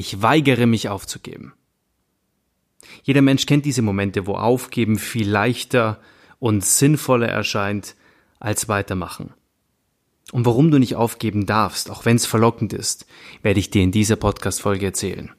Ich 0.00 0.22
weigere 0.22 0.66
mich 0.66 0.88
aufzugeben. 0.88 1.52
Jeder 3.02 3.20
Mensch 3.20 3.44
kennt 3.44 3.66
diese 3.66 3.82
Momente, 3.82 4.26
wo 4.26 4.34
Aufgeben 4.34 4.98
viel 4.98 5.28
leichter 5.28 6.00
und 6.38 6.64
sinnvoller 6.64 7.28
erscheint 7.28 7.96
als 8.38 8.66
weitermachen. 8.66 9.34
Und 10.32 10.46
warum 10.46 10.70
du 10.70 10.78
nicht 10.78 10.96
aufgeben 10.96 11.44
darfst, 11.44 11.90
auch 11.90 12.06
wenn 12.06 12.16
es 12.16 12.24
verlockend 12.24 12.72
ist, 12.72 13.04
werde 13.42 13.60
ich 13.60 13.68
dir 13.68 13.82
in 13.82 13.92
dieser 13.92 14.16
Podcast-Folge 14.16 14.86
erzählen. 14.86 15.32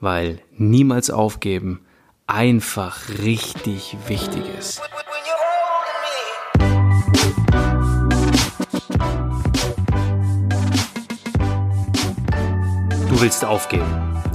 Weil 0.00 0.42
niemals 0.58 1.08
aufgeben 1.08 1.80
einfach 2.26 3.08
richtig 3.08 3.96
wichtig 4.06 4.42
ist. 4.58 4.82
Du 13.14 13.20
willst 13.20 13.44
aufgeben. 13.44 13.86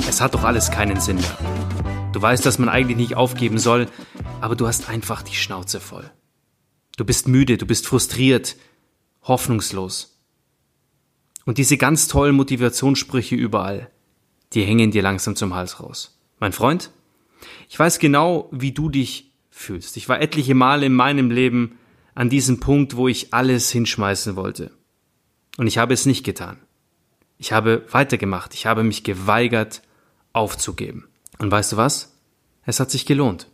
Es 0.07 0.21
hat 0.21 0.33
doch 0.33 0.45
alles 0.45 0.71
keinen 0.71 1.01
Sinn 1.01 1.17
mehr. 1.17 1.37
Du 2.13 2.21
weißt, 2.21 2.45
dass 2.45 2.59
man 2.59 2.69
eigentlich 2.69 2.95
nicht 2.95 3.17
aufgeben 3.17 3.57
soll, 3.57 3.87
aber 4.39 4.55
du 4.55 4.67
hast 4.67 4.87
einfach 4.87 5.21
die 5.21 5.35
Schnauze 5.35 5.81
voll. 5.81 6.09
Du 6.95 7.03
bist 7.03 7.27
müde, 7.27 7.57
du 7.57 7.65
bist 7.65 7.85
frustriert, 7.85 8.55
hoffnungslos. 9.23 10.17
Und 11.43 11.57
diese 11.57 11.75
ganz 11.75 12.07
tollen 12.07 12.37
Motivationssprüche 12.37 13.35
überall, 13.35 13.91
die 14.53 14.63
hängen 14.63 14.91
dir 14.91 15.01
langsam 15.01 15.35
zum 15.35 15.53
Hals 15.53 15.81
raus. 15.81 16.17
Mein 16.39 16.53
Freund, 16.53 16.89
ich 17.67 17.77
weiß 17.77 17.99
genau, 17.99 18.47
wie 18.53 18.71
du 18.71 18.87
dich 18.87 19.33
fühlst. 19.49 19.97
Ich 19.97 20.07
war 20.07 20.21
etliche 20.21 20.55
Male 20.55 20.85
in 20.85 20.93
meinem 20.93 21.31
Leben 21.31 21.77
an 22.15 22.29
diesem 22.29 22.61
Punkt, 22.61 22.95
wo 22.95 23.09
ich 23.09 23.33
alles 23.33 23.71
hinschmeißen 23.71 24.37
wollte. 24.37 24.71
Und 25.57 25.67
ich 25.67 25.77
habe 25.77 25.93
es 25.93 26.05
nicht 26.05 26.23
getan. 26.23 26.59
Ich 27.39 27.51
habe 27.51 27.85
weitergemacht. 27.89 28.53
Ich 28.53 28.67
habe 28.67 28.83
mich 28.83 29.03
geweigert, 29.03 29.81
aufzugeben. 30.33 31.07
Und 31.39 31.49
weißt 31.49 31.71
du 31.71 31.77
was? 31.77 32.15
Es 32.65 32.79
hat 32.79 32.91
sich 32.91 33.05
gelohnt. 33.05 33.47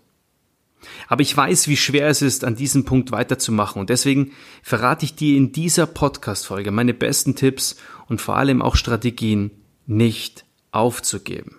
Aber 1.08 1.22
ich 1.22 1.36
weiß, 1.36 1.68
wie 1.68 1.78
schwer 1.78 2.08
es 2.09 2.22
ist, 2.22 2.44
an 2.44 2.56
diesem 2.56 2.84
Punkt 2.86 3.12
weiterzumachen. 3.12 3.80
Und 3.80 3.90
deswegen 3.90 4.34
verrate 4.62 5.06
ich 5.06 5.16
dir 5.16 5.38
in 5.38 5.52
dieser 5.52 5.86
Podcast-Folge 5.86 6.72
meine 6.72 6.94
besten 6.94 7.36
Tipps 7.36 7.78
und 8.08 8.22
vor 8.22 8.36
allem 8.36 8.62
auch 8.62 8.76
Strategien, 8.76 9.52
nicht 9.86 10.46
aufzugeben. 10.72 11.58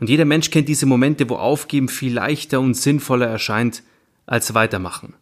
Und 0.00 0.10
jeder 0.10 0.24
Mensch 0.24 0.50
kennt 0.50 0.68
diese 0.68 0.86
Momente, 0.86 1.28
wo 1.28 1.36
Aufgeben 1.36 1.88
viel 1.88 2.14
leichter 2.14 2.60
und 2.60 2.74
sinnvoller 2.74 3.26
erscheint 3.26 3.82
als 4.26 4.54
weitermachen. 4.54 5.14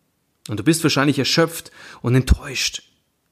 Und 0.49 0.59
du 0.59 0.65
bist 0.65 0.83
wahrscheinlich 0.83 1.19
erschöpft 1.19 1.71
und 2.01 2.15
enttäuscht. 2.15 2.83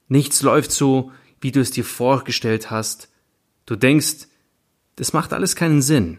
Nichts 0.09 0.43
läuft 0.43 0.73
so, 0.73 1.13
wie 1.41 1.53
du 1.53 1.61
es 1.61 1.71
dir 1.71 1.85
vorgestellt 1.85 2.71
hast. 2.71 3.09
Du 3.67 3.77
denkst, 3.77 4.29
das 4.97 5.13
macht 5.13 5.33
alles 5.33 5.57
keinen 5.57 5.83
Sinn. 5.83 6.19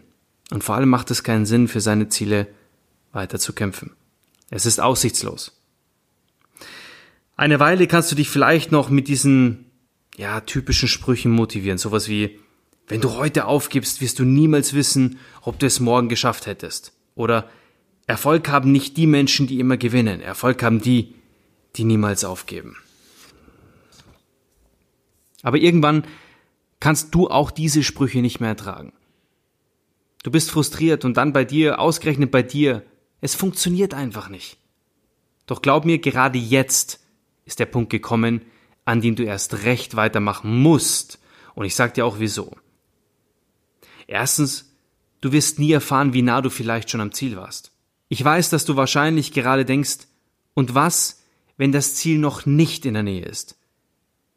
Und 0.50 0.64
vor 0.64 0.74
allem 0.74 0.88
macht 0.88 1.10
es 1.10 1.22
keinen 1.22 1.46
Sinn, 1.46 1.68
für 1.68 1.80
seine 1.80 2.08
Ziele 2.08 2.48
weiter 3.12 3.38
zu 3.38 3.52
kämpfen. 3.52 3.92
Es 4.50 4.66
ist 4.66 4.80
aussichtslos. 4.80 5.52
Eine 7.36 7.60
Weile 7.60 7.86
kannst 7.86 8.10
du 8.12 8.16
dich 8.16 8.28
vielleicht 8.28 8.72
noch 8.72 8.90
mit 8.90 9.08
diesen, 9.08 9.70
ja, 10.16 10.40
typischen 10.40 10.88
Sprüchen 10.88 11.32
motivieren. 11.32 11.78
Sowas 11.78 12.08
wie, 12.08 12.38
wenn 12.86 13.00
du 13.00 13.12
heute 13.12 13.46
aufgibst, 13.46 14.00
wirst 14.00 14.18
du 14.18 14.24
niemals 14.24 14.74
wissen, 14.74 15.18
ob 15.40 15.58
du 15.58 15.66
es 15.66 15.80
morgen 15.80 16.08
geschafft 16.08 16.46
hättest. 16.46 16.92
Oder 17.14 17.48
Erfolg 18.06 18.48
haben 18.48 18.72
nicht 18.72 18.96
die 18.96 19.06
Menschen, 19.06 19.46
die 19.46 19.60
immer 19.60 19.76
gewinnen. 19.76 20.20
Erfolg 20.20 20.62
haben 20.62 20.82
die, 20.82 21.14
die 21.76 21.84
niemals 21.84 22.24
aufgeben. 22.24 22.76
Aber 25.42 25.58
irgendwann 25.58 26.04
kannst 26.80 27.14
du 27.14 27.28
auch 27.28 27.50
diese 27.50 27.82
Sprüche 27.82 28.22
nicht 28.22 28.40
mehr 28.40 28.50
ertragen. 28.50 28.92
Du 30.22 30.30
bist 30.30 30.50
frustriert 30.50 31.04
und 31.04 31.16
dann 31.16 31.32
bei 31.32 31.44
dir, 31.44 31.80
ausgerechnet 31.80 32.30
bei 32.30 32.42
dir, 32.42 32.84
es 33.20 33.34
funktioniert 33.34 33.94
einfach 33.94 34.28
nicht. 34.28 34.56
Doch 35.46 35.62
glaub 35.62 35.84
mir, 35.84 35.98
gerade 35.98 36.38
jetzt 36.38 37.00
ist 37.44 37.58
der 37.58 37.66
Punkt 37.66 37.90
gekommen, 37.90 38.42
an 38.84 39.00
dem 39.00 39.16
du 39.16 39.24
erst 39.24 39.64
recht 39.64 39.96
weitermachen 39.96 40.60
musst. 40.60 41.18
Und 41.54 41.66
ich 41.66 41.74
sag 41.74 41.94
dir 41.94 42.06
auch 42.06 42.18
wieso. 42.18 42.56
Erstens, 44.06 44.72
du 45.20 45.32
wirst 45.32 45.58
nie 45.58 45.72
erfahren, 45.72 46.14
wie 46.14 46.22
nah 46.22 46.40
du 46.40 46.50
vielleicht 46.50 46.90
schon 46.90 47.00
am 47.00 47.12
Ziel 47.12 47.36
warst. 47.36 47.72
Ich 48.08 48.22
weiß, 48.22 48.50
dass 48.50 48.64
du 48.64 48.76
wahrscheinlich 48.76 49.32
gerade 49.32 49.64
denkst, 49.64 50.08
und 50.54 50.74
was, 50.74 51.22
wenn 51.56 51.72
das 51.72 51.94
Ziel 51.94 52.18
noch 52.18 52.44
nicht 52.44 52.84
in 52.84 52.94
der 52.94 53.02
Nähe 53.02 53.24
ist? 53.24 53.56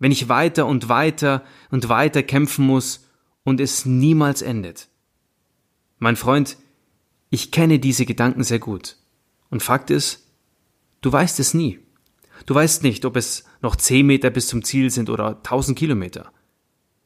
Wenn 0.05 0.11
ich 0.11 0.29
weiter 0.29 0.67
und 0.67 0.87
weiter 0.87 1.43
und 1.71 1.89
weiter 1.89 2.21
kämpfen 2.21 2.63
muss 2.63 3.07
und 3.43 3.59
es 3.59 3.87
niemals 3.87 4.43
endet. 4.43 4.87
Mein 5.97 6.15
Freund, 6.15 6.57
ich 7.31 7.49
kenne 7.49 7.79
diese 7.79 8.05
Gedanken 8.05 8.43
sehr 8.43 8.59
gut. 8.59 8.97
Und 9.49 9.63
Fakt 9.63 9.89
ist, 9.89 10.27
du 11.01 11.11
weißt 11.11 11.39
es 11.39 11.55
nie. 11.55 11.79
Du 12.45 12.53
weißt 12.53 12.83
nicht, 12.83 13.03
ob 13.03 13.15
es 13.15 13.45
noch 13.63 13.75
zehn 13.75 14.05
Meter 14.05 14.29
bis 14.29 14.45
zum 14.45 14.63
Ziel 14.63 14.91
sind 14.91 15.09
oder 15.09 15.41
tausend 15.41 15.75
Kilometer. 15.75 16.31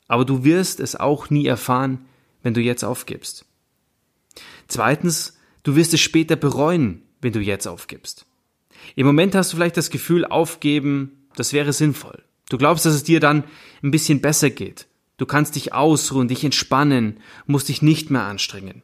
Aber 0.09 0.25
du 0.25 0.43
wirst 0.43 0.81
es 0.81 0.97
auch 0.97 1.29
nie 1.29 1.45
erfahren, 1.45 2.05
wenn 2.43 2.53
du 2.53 2.59
jetzt 2.59 2.83
aufgibst. 2.83 3.45
Zweitens, 4.67 5.37
du 5.63 5.77
wirst 5.77 5.93
es 5.93 6.01
später 6.01 6.35
bereuen, 6.35 7.03
wenn 7.21 7.31
du 7.31 7.39
jetzt 7.39 7.65
aufgibst. 7.65 8.25
Im 8.97 9.05
Moment 9.07 9.35
hast 9.35 9.53
du 9.53 9.55
vielleicht 9.55 9.77
das 9.77 9.89
Gefühl, 9.89 10.25
aufgeben, 10.25 11.29
das 11.37 11.53
wäre 11.53 11.71
sinnvoll. 11.71 12.25
Du 12.49 12.57
glaubst, 12.57 12.85
dass 12.85 12.95
es 12.95 13.03
dir 13.03 13.19
dann 13.19 13.43
ein 13.83 13.91
bisschen 13.91 14.21
besser 14.21 14.49
geht. 14.49 14.87
Du 15.17 15.25
kannst 15.25 15.55
dich 15.55 15.73
ausruhen, 15.73 16.27
dich 16.27 16.43
entspannen, 16.43 17.19
musst 17.45 17.69
dich 17.69 17.81
nicht 17.81 18.09
mehr 18.09 18.23
anstrengen. 18.23 18.81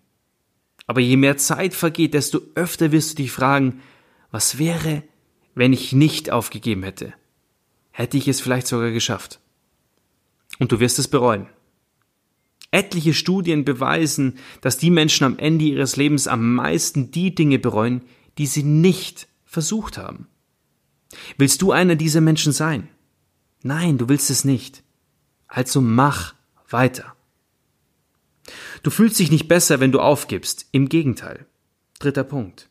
Aber 0.88 1.02
je 1.02 1.18
mehr 1.18 1.38
Zeit 1.38 1.74
vergeht, 1.74 2.14
desto 2.14 2.42
öfter 2.54 2.92
wirst 2.92 3.12
du 3.12 3.24
dich 3.24 3.32
fragen, 3.32 3.82
was 4.32 4.58
wäre, 4.58 5.04
wenn 5.56 5.74
ich 5.74 5.94
nicht 5.94 6.30
aufgegeben 6.30 6.84
hätte? 6.84 7.14
Hätte 7.92 8.18
ich 8.18 8.28
es 8.28 8.42
vielleicht 8.42 8.68
sogar 8.68 8.92
geschafft? 8.92 9.40
Und 10.60 10.72
du 10.72 10.80
wirst 10.80 11.00
es 11.00 11.08
bereuen. 11.08 11.48
Etliche 12.72 13.14
Studien 13.14 13.64
beweisen, 13.64 14.38
dass 14.62 14.78
die 14.78 14.92
Menschen 14.92 15.24
am 15.24 15.40
Ende 15.40 15.66
ihres 15.66 15.96
Lebens 15.96 16.28
am 16.28 16.56
meisten 16.56 17.10
die 17.12 17.34
Dinge 17.34 17.58
bereuen, 17.58 18.02
die 18.38 18.46
sie 18.46 18.64
nicht 18.64 19.28
versucht 19.46 19.98
haben. 19.98 20.28
Willst 21.38 21.62
du 21.62 21.72
einer 21.72 21.96
dieser 21.96 22.20
Menschen 22.20 22.52
sein? 22.52 22.90
Nein, 23.66 23.98
du 23.98 24.10
willst 24.10 24.30
es 24.30 24.46
nicht. 24.46 24.84
Also 25.48 25.82
mach 25.82 26.36
weiter. 26.70 27.16
Du 28.84 28.92
fühlst 28.92 29.18
dich 29.18 29.32
nicht 29.32 29.48
besser, 29.48 29.80
wenn 29.80 29.92
du 29.92 30.02
aufgibst. 30.02 30.68
Im 30.72 30.88
Gegenteil. 30.88 31.48
Dritter 31.98 32.24
Punkt. 32.24 32.70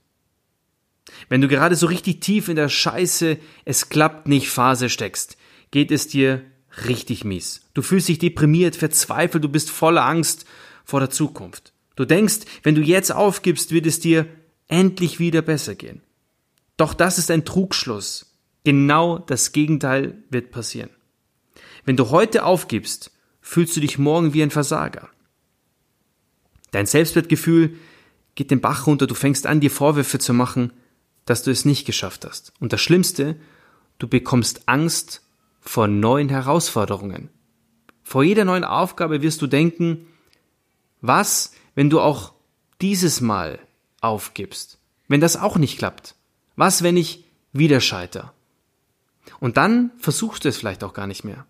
Wenn 1.29 1.41
du 1.41 1.49
gerade 1.49 1.75
so 1.75 1.89
richtig 1.89 2.21
tief 2.21 2.49
in 2.49 2.55
der 2.55 2.69
Scheiße, 2.69 3.39
es 3.65 3.89
klappt 3.89 4.29
nicht 4.29 4.51
Phase 4.51 4.89
steckst, 4.89 5.37
geht 5.73 5.91
es 5.91 6.07
dir 6.07 6.45
richtig 6.87 7.25
mies. 7.25 7.63
Du 7.75 7.83
fühlst 7.83 8.07
dich 8.07 8.21
deprimiert, 8.21 8.77
verzweifelt, 8.77 9.43
du 9.43 9.49
bist 9.49 9.71
voller 9.71 10.05
Angst 10.05 10.47
vor 10.85 11.01
der 11.01 11.11
Zukunft. 11.11 11.73
Du 11.97 12.05
denkst, 12.05 12.43
wenn 12.63 12.77
du 12.77 12.83
jetzt 12.83 13.11
aufgibst, 13.11 13.73
wird 13.73 13.87
es 13.87 13.99
dir 13.99 14.29
endlich 14.69 15.19
wieder 15.19 15.43
besser 15.43 15.75
gehen. 15.75 16.03
Doch 16.77 16.95
das 16.95 17.19
ist 17.19 17.33
ein 17.33 17.45
Trugschluss. 17.45 18.34
Genau 18.65 19.19
das 19.19 19.53
Gegenteil 19.53 20.23
wird 20.31 20.51
passieren. 20.51 20.91
Wenn 21.85 21.97
du 21.97 22.11
heute 22.11 22.45
aufgibst, 22.45 23.13
fühlst 23.41 23.77
du 23.77 23.81
dich 23.81 23.99
morgen 23.99 24.33
wie 24.33 24.43
ein 24.43 24.51
Versager. 24.51 25.09
Dein 26.71 26.87
Selbstwertgefühl 26.87 27.77
geht 28.35 28.51
den 28.51 28.61
Bach 28.61 28.87
runter, 28.87 29.07
du 29.07 29.15
fängst 29.15 29.47
an, 29.47 29.61
dir 29.61 29.71
Vorwürfe 29.71 30.19
zu 30.19 30.33
machen, 30.33 30.73
dass 31.25 31.43
du 31.43 31.51
es 31.51 31.65
nicht 31.65 31.87
geschafft 31.87 32.25
hast. 32.25 32.53
Und 32.59 32.73
das 32.73 32.81
Schlimmste, 32.81 33.37
du 33.99 34.09
bekommst 34.09 34.69
Angst 34.69 35.23
vor 35.61 35.87
neuen 35.87 36.29
Herausforderungen. 36.29 37.31
Vor 38.03 38.23
jeder 38.23 38.45
neuen 38.45 38.65
Aufgabe 38.65 39.23
wirst 39.23 39.41
du 39.41 39.47
denken, 39.47 40.07
was, 41.01 41.53
wenn 41.75 41.91
du 41.91 42.01
auch 42.01 42.33
dieses 42.81 43.21
Mal 43.21 43.59
aufgibst? 44.01 44.79
Wenn 45.09 45.21
das 45.21 45.37
auch 45.37 45.57
nicht 45.57 45.79
klappt? 45.79 46.15
Was, 46.57 46.83
wenn 46.83 46.97
ich 46.97 47.25
wieder 47.53 47.81
scheiter? 47.81 48.34
Und 49.41 49.57
dann 49.57 49.91
versuchst 49.99 50.45
du 50.45 50.49
es 50.49 50.57
vielleicht 50.57 50.85
auch 50.85 50.93
gar 50.93 51.07
nicht 51.07 51.25
mehr. 51.25 51.47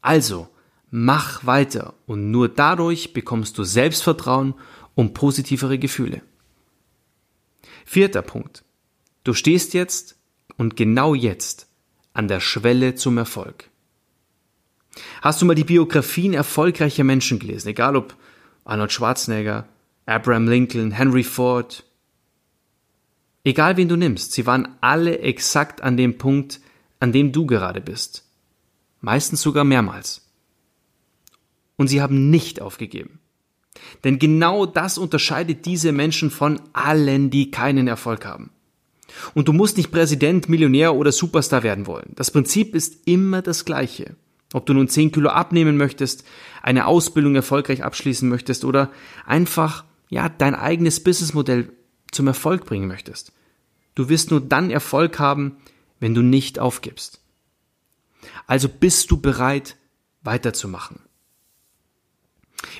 Also, 0.00 0.48
mach 0.90 1.46
weiter 1.46 1.94
und 2.06 2.30
nur 2.30 2.48
dadurch 2.48 3.12
bekommst 3.12 3.58
du 3.58 3.64
Selbstvertrauen 3.64 4.54
und 4.94 5.14
positivere 5.14 5.78
Gefühle. 5.78 6.22
Vierter 7.84 8.22
Punkt. 8.22 8.64
Du 9.24 9.34
stehst 9.34 9.74
jetzt 9.74 10.16
und 10.56 10.76
genau 10.76 11.14
jetzt 11.14 11.68
an 12.12 12.28
der 12.28 12.40
Schwelle 12.40 12.94
zum 12.94 13.18
Erfolg. 13.18 13.70
Hast 15.22 15.40
du 15.40 15.46
mal 15.46 15.54
die 15.54 15.64
Biografien 15.64 16.34
erfolgreicher 16.34 17.04
Menschen 17.04 17.38
gelesen, 17.38 17.68
egal 17.68 17.96
ob 17.96 18.16
Arnold 18.64 18.92
Schwarzenegger, 18.92 19.68
Abraham 20.06 20.48
Lincoln, 20.48 20.90
Henry 20.90 21.22
Ford? 21.22 21.84
Egal 23.44 23.76
wen 23.76 23.88
du 23.88 23.96
nimmst, 23.96 24.32
sie 24.32 24.46
waren 24.46 24.76
alle 24.80 25.20
exakt 25.20 25.80
an 25.80 25.96
dem 25.96 26.18
Punkt, 26.18 26.60
an 27.00 27.12
dem 27.12 27.32
du 27.32 27.46
gerade 27.46 27.80
bist. 27.80 28.24
Meistens 29.00 29.40
sogar 29.40 29.64
mehrmals. 29.64 30.26
Und 31.76 31.88
sie 31.88 32.02
haben 32.02 32.30
nicht 32.30 32.60
aufgegeben. 32.60 33.18
Denn 34.04 34.18
genau 34.18 34.66
das 34.66 34.98
unterscheidet 34.98 35.64
diese 35.64 35.92
Menschen 35.92 36.30
von 36.30 36.60
allen, 36.72 37.30
die 37.30 37.50
keinen 37.50 37.88
Erfolg 37.88 38.26
haben. 38.26 38.50
Und 39.34 39.48
du 39.48 39.52
musst 39.52 39.76
nicht 39.76 39.90
Präsident, 39.90 40.48
Millionär 40.48 40.94
oder 40.94 41.12
Superstar 41.12 41.62
werden 41.62 41.86
wollen. 41.86 42.12
Das 42.16 42.30
Prinzip 42.30 42.74
ist 42.74 43.08
immer 43.08 43.42
das 43.42 43.64
gleiche. 43.64 44.16
Ob 44.52 44.66
du 44.66 44.74
nun 44.74 44.88
10 44.88 45.12
Kilo 45.12 45.30
abnehmen 45.30 45.76
möchtest, 45.76 46.24
eine 46.62 46.86
Ausbildung 46.86 47.34
erfolgreich 47.34 47.84
abschließen 47.84 48.28
möchtest 48.28 48.64
oder 48.64 48.90
einfach, 49.24 49.84
ja, 50.08 50.28
dein 50.28 50.54
eigenes 50.54 51.02
Businessmodell 51.02 51.72
zum 52.10 52.26
Erfolg 52.26 52.66
bringen 52.66 52.88
möchtest. 52.88 53.32
Du 53.94 54.08
wirst 54.08 54.30
nur 54.30 54.40
dann 54.40 54.70
Erfolg 54.70 55.18
haben, 55.18 55.56
wenn 56.00 56.14
du 56.14 56.22
nicht 56.22 56.58
aufgibst. 56.58 57.20
Also 58.46 58.68
bist 58.68 59.10
du 59.10 59.20
bereit, 59.20 59.76
weiterzumachen. 60.22 61.00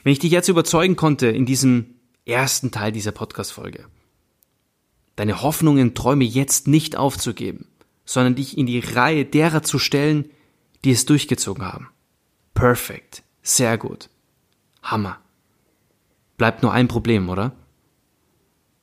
Wenn 0.03 0.13
ich 0.13 0.19
dich 0.19 0.33
jetzt 0.33 0.49
überzeugen 0.49 0.97
konnte 0.97 1.29
in 1.29 1.47
diesem 1.47 1.95
ersten 2.27 2.71
Teil 2.71 2.93
dieser 2.93 3.13
Podcast-Folge, 3.13 3.87
deine 5.17 5.43
Hoffnungen, 5.43 5.95
Träume 5.95 6.25
jetzt 6.25 6.67
nicht 6.67 6.97
aufzugeben, 6.97 7.69
sondern 8.05 8.35
dich 8.35 8.59
in 8.59 8.67
die 8.67 8.81
Reihe 8.81 9.25
derer 9.25 9.63
zu 9.63 9.79
stellen, 9.79 10.31
die 10.85 10.91
es 10.91 11.07
durchgezogen 11.07 11.65
haben. 11.65 11.89
Perfekt. 12.55 13.23
Sehr 13.43 13.79
gut. 13.79 14.09
Hammer. 14.83 15.21
Bleibt 16.37 16.63
nur 16.63 16.73
ein 16.73 16.89
Problem, 16.89 17.29
oder? 17.29 17.53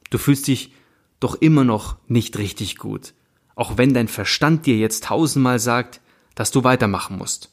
Du 0.09 0.17
fühlst 0.17 0.47
dich 0.47 0.71
doch 1.19 1.35
immer 1.35 1.63
noch 1.63 1.97
nicht 2.07 2.37
richtig 2.37 2.77
gut, 2.77 3.13
auch 3.57 3.77
wenn 3.77 3.93
dein 3.93 4.07
Verstand 4.07 4.67
dir 4.67 4.77
jetzt 4.77 5.05
tausendmal 5.05 5.59
sagt, 5.59 5.99
dass 6.35 6.51
du 6.51 6.63
weitermachen 6.63 7.17
musst. 7.17 7.51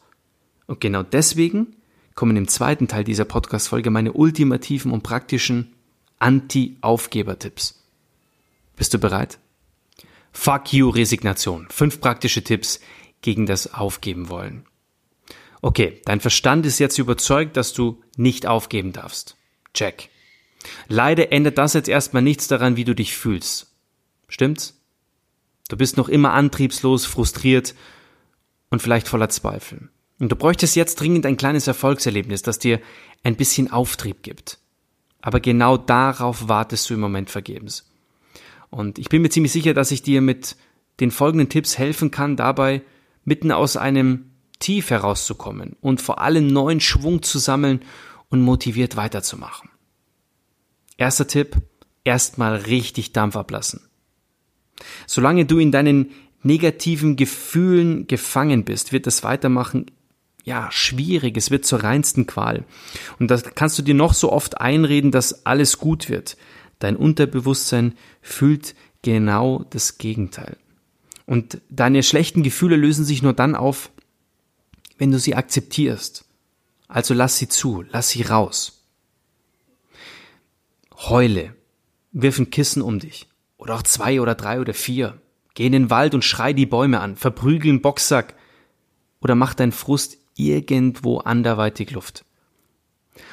Und 0.66 0.80
genau 0.80 1.02
deswegen 1.02 1.76
kommen 2.14 2.36
im 2.36 2.46
zweiten 2.46 2.86
Teil 2.88 3.04
dieser 3.04 3.24
Podcast-Folge 3.24 3.90
meine 3.90 4.12
ultimativen 4.12 4.92
und 4.92 5.02
praktischen 5.02 5.72
Anti-Aufgeber-Tipps. 6.18 7.82
Bist 8.76 8.92
du 8.92 8.98
bereit? 8.98 9.38
Fuck 10.30 10.74
you 10.74 10.90
Resignation. 10.90 11.66
Fünf 11.70 12.00
praktische 12.00 12.44
Tipps 12.44 12.80
gegen 13.22 13.46
das 13.46 13.72
Aufgeben 13.72 14.28
wollen. 14.28 14.66
Okay, 15.62 16.02
dein 16.04 16.20
Verstand 16.20 16.66
ist 16.66 16.80
jetzt 16.80 16.98
überzeugt, 16.98 17.56
dass 17.56 17.72
du 17.72 18.02
nicht 18.18 18.46
aufgeben 18.46 18.92
darfst. 18.92 19.38
Check. 19.72 20.10
Leider 20.86 21.32
ändert 21.32 21.56
das 21.56 21.72
jetzt 21.72 21.88
erstmal 21.88 22.22
nichts 22.22 22.46
daran, 22.46 22.76
wie 22.76 22.84
du 22.84 22.94
dich 22.94 23.16
fühlst. 23.16 23.72
Stimmt's? 24.28 24.83
Du 25.74 25.78
bist 25.78 25.96
noch 25.96 26.08
immer 26.08 26.34
antriebslos, 26.34 27.04
frustriert 27.04 27.74
und 28.70 28.80
vielleicht 28.80 29.08
voller 29.08 29.28
Zweifel. 29.28 29.88
Und 30.20 30.30
du 30.30 30.36
bräuchtest 30.36 30.76
jetzt 30.76 31.00
dringend 31.00 31.26
ein 31.26 31.36
kleines 31.36 31.66
Erfolgserlebnis, 31.66 32.42
das 32.42 32.60
dir 32.60 32.80
ein 33.24 33.34
bisschen 33.34 33.72
Auftrieb 33.72 34.22
gibt. 34.22 34.60
Aber 35.20 35.40
genau 35.40 35.76
darauf 35.76 36.46
wartest 36.46 36.88
du 36.88 36.94
im 36.94 37.00
Moment 37.00 37.28
vergebens. 37.28 37.90
Und 38.70 39.00
ich 39.00 39.08
bin 39.08 39.20
mir 39.20 39.30
ziemlich 39.30 39.50
sicher, 39.50 39.74
dass 39.74 39.90
ich 39.90 40.04
dir 40.04 40.20
mit 40.20 40.54
den 41.00 41.10
folgenden 41.10 41.48
Tipps 41.48 41.76
helfen 41.76 42.12
kann, 42.12 42.36
dabei 42.36 42.82
mitten 43.24 43.50
aus 43.50 43.76
einem 43.76 44.30
Tief 44.60 44.90
herauszukommen 44.90 45.74
und 45.80 46.00
vor 46.00 46.20
allem 46.20 46.46
neuen 46.46 46.78
Schwung 46.78 47.24
zu 47.24 47.40
sammeln 47.40 47.80
und 48.28 48.42
motiviert 48.42 48.94
weiterzumachen. 48.94 49.70
Erster 50.98 51.26
Tipp, 51.26 51.56
erstmal 52.04 52.54
richtig 52.58 53.12
Dampf 53.12 53.34
ablassen. 53.34 53.80
Solange 55.06 55.44
du 55.44 55.58
in 55.58 55.72
deinen 55.72 56.10
negativen 56.42 57.16
Gefühlen 57.16 58.06
gefangen 58.06 58.64
bist, 58.64 58.92
wird 58.92 59.06
das 59.06 59.22
Weitermachen 59.22 59.86
ja, 60.44 60.70
schwierig, 60.70 61.36
es 61.38 61.50
wird 61.50 61.64
zur 61.64 61.82
reinsten 61.82 62.26
Qual. 62.26 62.64
Und 63.18 63.30
da 63.30 63.38
kannst 63.38 63.78
du 63.78 63.82
dir 63.82 63.94
noch 63.94 64.12
so 64.12 64.30
oft 64.30 64.60
einreden, 64.60 65.10
dass 65.10 65.46
alles 65.46 65.78
gut 65.78 66.10
wird. 66.10 66.36
Dein 66.78 66.96
Unterbewusstsein 66.96 67.94
fühlt 68.20 68.74
genau 69.00 69.64
das 69.70 69.96
Gegenteil. 69.96 70.58
Und 71.26 71.62
deine 71.70 72.02
schlechten 72.02 72.42
Gefühle 72.42 72.76
lösen 72.76 73.06
sich 73.06 73.22
nur 73.22 73.32
dann 73.32 73.54
auf, 73.54 73.90
wenn 74.98 75.10
du 75.10 75.18
sie 75.18 75.34
akzeptierst. 75.34 76.26
Also 76.88 77.14
lass 77.14 77.38
sie 77.38 77.48
zu, 77.48 77.82
lass 77.90 78.10
sie 78.10 78.22
raus. 78.22 78.82
Heule, 80.94 81.54
wirf 82.12 82.38
ein 82.38 82.50
Kissen 82.50 82.82
um 82.82 82.98
dich. 82.98 83.28
Oder 83.56 83.76
auch 83.76 83.82
zwei 83.82 84.20
oder 84.20 84.34
drei 84.34 84.60
oder 84.60 84.74
vier. 84.74 85.20
Geh 85.54 85.66
in 85.66 85.72
den 85.72 85.90
Wald 85.90 86.14
und 86.14 86.24
schrei 86.24 86.52
die 86.52 86.66
Bäume 86.66 87.00
an, 87.00 87.16
verprügel 87.16 87.70
einen 87.70 87.82
Boxsack. 87.82 88.34
Oder 89.20 89.34
mach 89.34 89.54
deinen 89.54 89.72
Frust 89.72 90.18
irgendwo 90.36 91.18
anderweitig 91.18 91.92
Luft. 91.92 92.24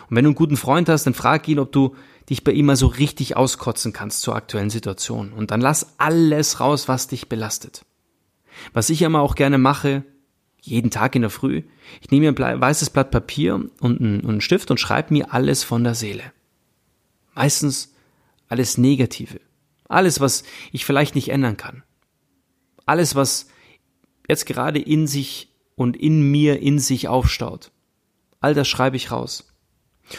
Und 0.09 0.15
wenn 0.15 0.23
du 0.23 0.29
einen 0.29 0.35
guten 0.35 0.57
Freund 0.57 0.89
hast, 0.89 1.05
dann 1.05 1.13
frag 1.13 1.47
ihn, 1.47 1.59
ob 1.59 1.71
du 1.71 1.95
dich 2.29 2.43
bei 2.43 2.51
ihm 2.51 2.67
mal 2.67 2.75
so 2.75 2.87
richtig 2.87 3.35
auskotzen 3.35 3.93
kannst 3.93 4.21
zur 4.21 4.35
aktuellen 4.35 4.69
Situation. 4.69 5.33
Und 5.33 5.51
dann 5.51 5.61
lass 5.61 5.95
alles 5.97 6.59
raus, 6.59 6.87
was 6.87 7.07
dich 7.07 7.27
belastet. 7.27 7.83
Was 8.73 8.89
ich 8.89 9.01
immer 9.01 9.21
auch 9.21 9.35
gerne 9.35 9.57
mache, 9.57 10.03
jeden 10.61 10.91
Tag 10.91 11.15
in 11.15 11.23
der 11.23 11.31
Früh, 11.31 11.63
ich 12.01 12.11
nehme 12.11 12.31
mir 12.31 12.45
ein 12.45 12.61
weißes 12.61 12.91
Blatt 12.91 13.09
Papier 13.09 13.65
und 13.79 13.99
einen 14.01 14.41
Stift 14.41 14.69
und 14.69 14.79
schreibe 14.79 15.13
mir 15.13 15.33
alles 15.33 15.63
von 15.63 15.83
der 15.83 15.95
Seele. 15.95 16.23
Meistens 17.33 17.93
alles 18.47 18.77
Negative. 18.77 19.39
Alles, 19.91 20.19
was 20.19 20.43
ich 20.71 20.85
vielleicht 20.85 21.15
nicht 21.15 21.29
ändern 21.29 21.57
kann. 21.57 21.83
Alles, 22.85 23.15
was 23.15 23.47
jetzt 24.27 24.45
gerade 24.45 24.79
in 24.79 25.07
sich 25.07 25.49
und 25.75 25.97
in 25.97 26.31
mir 26.31 26.59
in 26.61 26.79
sich 26.79 27.07
aufstaut. 27.07 27.71
All 28.39 28.53
das 28.53 28.67
schreibe 28.67 28.95
ich 28.95 29.11
raus. 29.11 29.51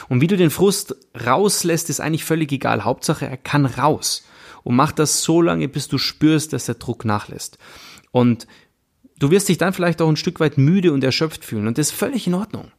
Und 0.08 0.20
wie 0.20 0.26
du 0.26 0.36
den 0.36 0.50
Frust 0.50 0.94
rauslässt, 1.26 1.90
ist 1.90 2.00
eigentlich 2.00 2.24
völlig 2.24 2.52
egal. 2.52 2.84
Hauptsache, 2.84 3.26
er 3.26 3.36
kann 3.36 3.66
raus. 3.66 4.24
Und 4.62 4.76
mach 4.76 4.92
das 4.92 5.22
so 5.22 5.42
lange, 5.42 5.68
bis 5.68 5.88
du 5.88 5.98
spürst, 5.98 6.52
dass 6.52 6.66
der 6.66 6.76
Druck 6.76 7.04
nachlässt. 7.04 7.58
Und 8.10 8.46
du 9.18 9.30
wirst 9.30 9.48
dich 9.48 9.58
dann 9.58 9.72
vielleicht 9.72 10.00
auch 10.00 10.08
ein 10.08 10.16
Stück 10.16 10.40
weit 10.40 10.58
müde 10.58 10.92
und 10.92 11.02
erschöpft 11.02 11.44
fühlen. 11.44 11.66
Und 11.66 11.78
das 11.78 11.88
ist 11.88 11.96
völlig 11.96 12.26
in 12.26 12.34
Ordnung. 12.34 12.70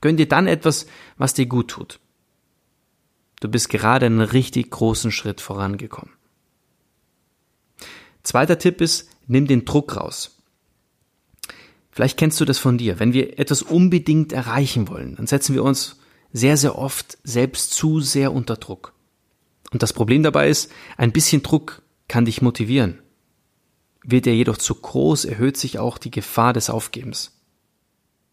Gönn 0.00 0.16
dir 0.16 0.28
dann 0.28 0.46
etwas, 0.46 0.86
was 1.16 1.34
dir 1.34 1.46
gut 1.46 1.68
tut. 1.68 2.00
Du 3.40 3.48
bist 3.48 3.68
gerade 3.68 4.06
einen 4.06 4.20
richtig 4.20 4.70
großen 4.70 5.12
Schritt 5.12 5.40
vorangekommen. 5.40 6.12
Zweiter 8.22 8.58
Tipp 8.58 8.80
ist, 8.80 9.08
nimm 9.26 9.46
den 9.46 9.64
Druck 9.64 9.96
raus. 9.96 10.38
Vielleicht 11.90 12.18
kennst 12.18 12.40
du 12.40 12.44
das 12.44 12.58
von 12.58 12.78
dir. 12.78 12.98
Wenn 12.98 13.12
wir 13.12 13.38
etwas 13.38 13.62
unbedingt 13.62 14.32
erreichen 14.32 14.88
wollen, 14.88 15.16
dann 15.16 15.26
setzen 15.26 15.54
wir 15.54 15.62
uns 15.62 15.98
sehr, 16.32 16.56
sehr 16.56 16.78
oft 16.78 17.18
selbst 17.22 17.74
zu 17.74 18.00
sehr 18.00 18.32
unter 18.32 18.56
Druck. 18.56 18.94
Und 19.72 19.82
das 19.82 19.92
Problem 19.92 20.22
dabei 20.22 20.48
ist, 20.48 20.70
ein 20.96 21.12
bisschen 21.12 21.42
Druck 21.42 21.82
kann 22.08 22.24
dich 22.24 22.42
motivieren. 22.42 22.98
Wird 24.02 24.26
er 24.26 24.34
jedoch 24.34 24.58
zu 24.58 24.74
groß, 24.74 25.26
erhöht 25.26 25.56
sich 25.56 25.78
auch 25.78 25.98
die 25.98 26.10
Gefahr 26.10 26.52
des 26.52 26.70
Aufgebens. 26.70 27.38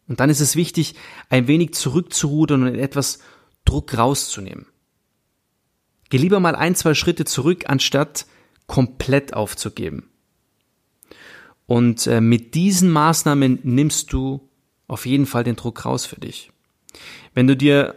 Und 0.08 0.20
dann 0.20 0.30
ist 0.30 0.40
es 0.40 0.56
wichtig, 0.56 0.96
ein 1.30 1.48
wenig 1.48 1.74
zurückzurudern 1.74 2.64
und 2.64 2.76
etwas 2.76 3.20
Druck 3.66 3.96
rauszunehmen. 3.96 4.66
Geh 6.10 6.18
lieber 6.18 6.40
mal 6.40 6.56
ein, 6.56 6.76
zwei 6.76 6.96
Schritte 6.96 7.26
zurück, 7.26 7.66
anstatt 7.68 8.26
komplett 8.70 9.34
aufzugeben. 9.34 10.10
Und 11.66 12.08
äh, 12.08 12.22
mit 12.22 12.56
diesen 12.56 12.90
Maßnahmen 12.90 13.60
nimmst 13.64 14.14
du 14.14 14.48
auf 14.88 15.06
jeden 15.06 15.26
Fall 15.26 15.44
den 15.44 15.58
Druck 15.58 15.86
raus 15.86 16.06
für 16.06 16.20
dich. 16.20 16.52
Wenn 17.34 17.48
du 17.48 17.58
dir 17.58 17.96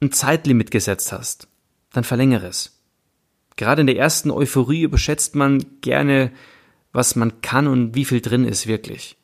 ein 0.00 0.12
Zeitlimit 0.12 0.70
gesetzt 0.70 1.12
hast, 1.12 1.48
dann 1.92 2.04
verlängere 2.04 2.46
es. 2.46 2.80
Gerade 3.56 3.82
in 3.82 3.86
der 3.86 3.98
ersten 3.98 4.30
Euphorie 4.30 4.82
überschätzt 4.82 5.34
man 5.34 5.64
gerne, 5.82 6.32
was 6.92 7.16
man 7.16 7.42
kann 7.42 7.66
und 7.66 7.94
wie 7.94 8.04
viel 8.04 8.20
drin 8.20 8.44
ist 8.44 8.66
wirklich 8.66 9.16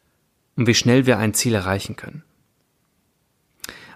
und 0.57 0.67
wie 0.67 0.75
schnell 0.75 1.07
wir 1.07 1.19
ein 1.19 1.33
Ziel 1.33 1.55
erreichen 1.55 1.97
können. 1.97 2.25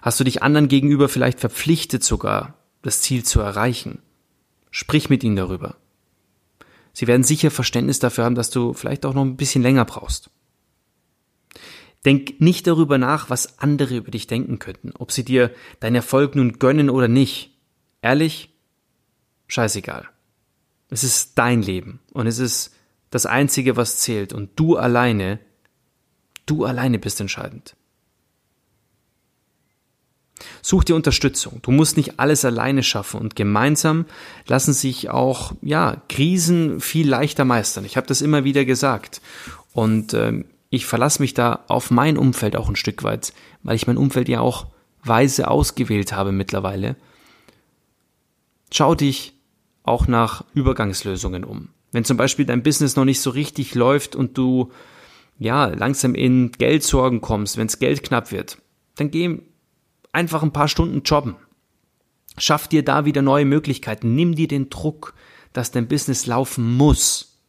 Hast 0.01 0.19
du 0.19 0.23
dich 0.23 0.41
anderen 0.41 0.69
gegenüber 0.69 1.07
vielleicht 1.09 1.39
verpflichtet 1.39 2.03
sogar, 2.03 2.55
das 2.81 3.01
Ziel 3.01 3.23
zu 3.23 3.41
erreichen? 3.41 3.99
Sprich 4.71 5.09
mit 5.09 5.23
ihnen 5.23 5.35
darüber. 5.35 5.77
Sie 6.93 7.07
werden 7.07 7.23
sicher 7.23 7.51
Verständnis 7.51 7.99
dafür 7.99 8.23
haben, 8.23 8.35
dass 8.35 8.51
du 8.51 8.73
vielleicht 8.73 9.05
auch 9.05 9.13
noch 9.13 9.23
ein 9.23 9.35
bisschen 9.35 9.63
länger 9.63 9.83
brauchst. 9.83 10.29
Denk 12.05 12.39
nicht 12.39 12.67
darüber 12.67 12.97
nach, 12.97 13.29
was 13.29 13.59
andere 13.59 13.97
über 13.97 14.11
dich 14.11 14.27
denken 14.27 14.59
könnten, 14.59 14.91
ob 14.97 15.11
sie 15.11 15.23
dir 15.23 15.51
deinen 15.79 15.95
Erfolg 15.95 16.35
nun 16.35 16.59
gönnen 16.59 16.89
oder 16.89 17.07
nicht. 17.07 17.51
Ehrlich? 18.01 18.49
Scheißegal. 19.47 20.07
Es 20.89 21.03
ist 21.03 21.37
dein 21.37 21.61
Leben 21.61 21.99
und 22.11 22.27
es 22.27 22.39
ist 22.39 22.75
das 23.09 23.25
Einzige, 23.25 23.77
was 23.77 23.97
zählt 23.97 24.33
und 24.33 24.51
du 24.59 24.75
alleine, 24.75 25.39
du 26.45 26.65
alleine 26.65 26.99
bist 26.99 27.21
entscheidend. 27.21 27.75
Such 30.61 30.83
dir 30.83 30.95
Unterstützung. 30.95 31.59
Du 31.61 31.71
musst 31.71 31.97
nicht 31.97 32.19
alles 32.19 32.45
alleine 32.45 32.83
schaffen 32.83 33.19
und 33.19 33.35
gemeinsam 33.35 34.05
lassen 34.47 34.73
sich 34.73 35.09
auch 35.09 35.53
ja 35.61 35.97
Krisen 36.09 36.79
viel 36.79 37.07
leichter 37.07 37.45
meistern. 37.45 37.85
Ich 37.85 37.97
habe 37.97 38.07
das 38.07 38.21
immer 38.21 38.43
wieder 38.43 38.65
gesagt 38.65 39.21
und 39.73 40.13
äh, 40.13 40.43
ich 40.69 40.85
verlasse 40.85 41.21
mich 41.21 41.33
da 41.33 41.65
auf 41.67 41.91
mein 41.91 42.17
Umfeld 42.17 42.55
auch 42.55 42.67
ein 42.67 42.75
Stück 42.75 43.03
weit, 43.03 43.33
weil 43.61 43.75
ich 43.75 43.87
mein 43.87 43.97
Umfeld 43.97 44.27
ja 44.29 44.39
auch 44.39 44.67
weise 45.03 45.49
ausgewählt 45.49 46.13
habe 46.13 46.31
mittlerweile. 46.31 46.95
Schau 48.71 48.95
dich 48.95 49.33
auch 49.83 50.07
nach 50.07 50.43
Übergangslösungen 50.53 51.43
um. 51.43 51.69
Wenn 51.91 52.05
zum 52.05 52.17
Beispiel 52.17 52.45
dein 52.45 52.63
Business 52.63 52.95
noch 52.95 53.05
nicht 53.05 53.21
so 53.21 53.29
richtig 53.29 53.75
läuft 53.75 54.15
und 54.15 54.37
du 54.37 54.71
ja 55.37 55.65
langsam 55.65 56.15
in 56.15 56.51
Geldsorgen 56.51 57.21
kommst, 57.21 57.57
wenn 57.57 57.67
es 57.67 57.79
Geld 57.79 58.03
knapp 58.03 58.31
wird, 58.31 58.57
dann 58.95 59.11
geh 59.11 59.39
einfach 60.13 60.41
ein 60.43 60.53
paar 60.53 60.69
Stunden 60.69 61.01
jobben. 61.03 61.35
Schaff 62.37 62.67
dir 62.67 62.83
da 62.83 63.05
wieder 63.05 63.21
neue 63.21 63.45
Möglichkeiten. 63.45 64.15
Nimm 64.15 64.35
dir 64.35 64.47
den 64.47 64.69
Druck, 64.69 65.13
dass 65.51 65.71
dein 65.71 65.87
Business 65.87 66.25
laufen 66.25 66.77
muss. 66.77 67.41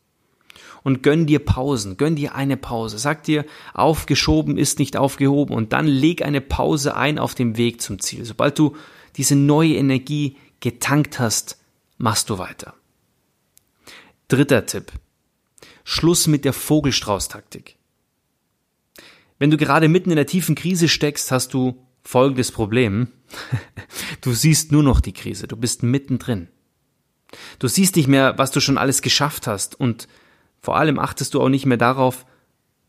Und 0.83 1.03
gönn 1.03 1.25
dir 1.25 1.39
Pausen, 1.39 1.97
gönn 1.97 2.17
dir 2.17 2.35
eine 2.35 2.59
Pause. 2.59 2.99
Sag 2.99 3.23
dir, 3.23 3.47
aufgeschoben 3.73 4.59
ist 4.59 4.79
nicht 4.79 4.99
aufgehoben 4.99 5.55
und 5.55 5.73
dann 5.73 5.87
leg 5.87 6.23
eine 6.23 6.43
Pause 6.43 6.95
ein 6.95 7.19
auf 7.19 7.35
dem 7.35 7.57
Weg 7.57 7.81
zum 7.81 8.01
Ziel. 8.01 8.27
Sobald 8.27 8.59
du 8.59 8.77
diese 9.17 9.35
neue 9.35 9.77
Energie 9.77 10.37
getankt 10.61 11.19
hast, 11.19 11.59
machst 11.97 12.29
du 12.29 12.37
weiter. 12.37 12.75
Dritter 14.29 14.67
Tipp. 14.67 14.93
Schluss 15.85 16.27
mit 16.27 16.45
der 16.45 16.53
Vogelstrauß-Taktik. 16.53 17.77
Wenn 19.39 19.51
du 19.51 19.57
gerade 19.57 19.89
mitten 19.89 20.11
in 20.11 20.17
der 20.17 20.27
tiefen 20.27 20.55
Krise 20.55 20.89
steckst, 20.89 21.31
hast 21.31 21.55
du 21.55 21.83
folgendes 22.05 22.53
Problem. 22.53 23.09
Du 24.21 24.33
siehst 24.33 24.73
nur 24.73 24.83
noch 24.83 25.01
die 25.01 25.13
Krise, 25.13 25.47
du 25.47 25.57
bist 25.57 25.83
mittendrin. 25.83 26.49
Du 27.59 27.69
siehst 27.69 27.97
nicht 27.97 28.09
mehr, 28.09 28.39
was 28.39 28.53
du 28.53 28.61
schon 28.61 28.79
alles 28.79 29.03
geschafft 29.03 29.47
hast 29.47 29.79
und 29.79 30.09
vor 30.61 30.77
allem 30.77 30.99
achtest 30.99 31.35
du 31.35 31.43
auch 31.43 31.51
nicht 31.51 31.67
mehr 31.67 31.77
darauf, 31.77 32.25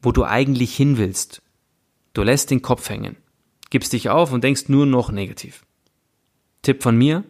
wo 0.01 0.13
du 0.13 0.23
eigentlich 0.23 0.73
hin 0.73 0.97
willst. 0.97 1.41
Du 2.13 2.23
lässt 2.23 2.51
den 2.51 2.61
Kopf 2.61 2.89
hängen, 2.89 3.17
gibst 3.69 3.91
dich 3.91 4.09
auf 4.09 4.31
und 4.31 4.45
denkst 4.45 4.69
nur 4.69 4.85
noch 4.85 5.11
negativ. 5.11 5.65
Tipp 6.61 6.83
von 6.83 6.95
mir, 6.95 7.25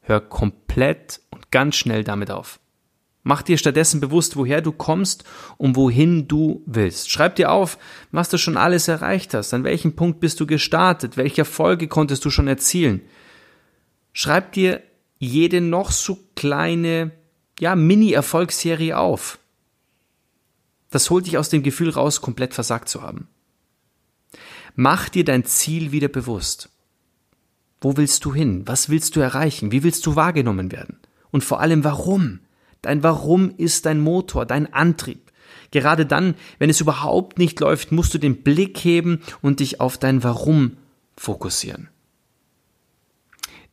hör 0.00 0.20
komplett 0.20 1.20
und 1.30 1.52
ganz 1.52 1.76
schnell 1.76 2.02
damit 2.02 2.32
auf. 2.32 2.58
Mach 3.28 3.42
dir 3.42 3.58
stattdessen 3.58 3.98
bewusst, 3.98 4.36
woher 4.36 4.62
du 4.62 4.70
kommst 4.70 5.24
und 5.56 5.74
wohin 5.74 6.28
du 6.28 6.62
willst. 6.64 7.10
Schreib 7.10 7.34
dir 7.34 7.50
auf, 7.50 7.76
was 8.12 8.28
du 8.28 8.38
schon 8.38 8.56
alles 8.56 8.86
erreicht 8.86 9.34
hast, 9.34 9.52
an 9.52 9.64
welchem 9.64 9.96
Punkt 9.96 10.20
bist 10.20 10.38
du 10.38 10.46
gestartet, 10.46 11.16
welche 11.16 11.40
Erfolge 11.40 11.88
konntest 11.88 12.24
du 12.24 12.30
schon 12.30 12.46
erzielen. 12.46 13.00
Schreib 14.12 14.52
dir 14.52 14.80
jede 15.18 15.60
noch 15.60 15.90
so 15.90 16.20
kleine, 16.36 17.10
ja, 17.58 17.74
Mini-Erfolgsserie 17.74 18.96
auf. 18.96 19.40
Das 20.90 21.10
holt 21.10 21.26
dich 21.26 21.36
aus 21.36 21.48
dem 21.48 21.64
Gefühl 21.64 21.90
raus, 21.90 22.20
komplett 22.20 22.54
versagt 22.54 22.88
zu 22.88 23.02
haben. 23.02 23.26
Mach 24.76 25.08
dir 25.08 25.24
dein 25.24 25.44
Ziel 25.44 25.90
wieder 25.90 26.06
bewusst. 26.06 26.68
Wo 27.80 27.96
willst 27.96 28.24
du 28.24 28.32
hin? 28.32 28.62
Was 28.66 28.88
willst 28.88 29.16
du 29.16 29.20
erreichen? 29.20 29.72
Wie 29.72 29.82
willst 29.82 30.06
du 30.06 30.14
wahrgenommen 30.14 30.70
werden? 30.70 31.00
Und 31.32 31.42
vor 31.42 31.58
allem 31.58 31.82
warum? 31.82 32.38
Dein 32.82 33.02
Warum 33.02 33.54
ist 33.56 33.86
dein 33.86 34.00
Motor, 34.00 34.46
dein 34.46 34.72
Antrieb. 34.72 35.32
Gerade 35.70 36.06
dann, 36.06 36.34
wenn 36.58 36.70
es 36.70 36.80
überhaupt 36.80 37.38
nicht 37.38 37.60
läuft, 37.60 37.92
musst 37.92 38.14
du 38.14 38.18
den 38.18 38.42
Blick 38.42 38.78
heben 38.78 39.22
und 39.42 39.60
dich 39.60 39.80
auf 39.80 39.98
dein 39.98 40.22
Warum 40.22 40.76
fokussieren. 41.16 41.88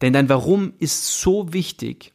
Denn 0.02 0.14
dein 0.14 0.30
Warum 0.30 0.74
ist 0.80 1.22
so 1.22 1.54
wichtig, 1.54 2.14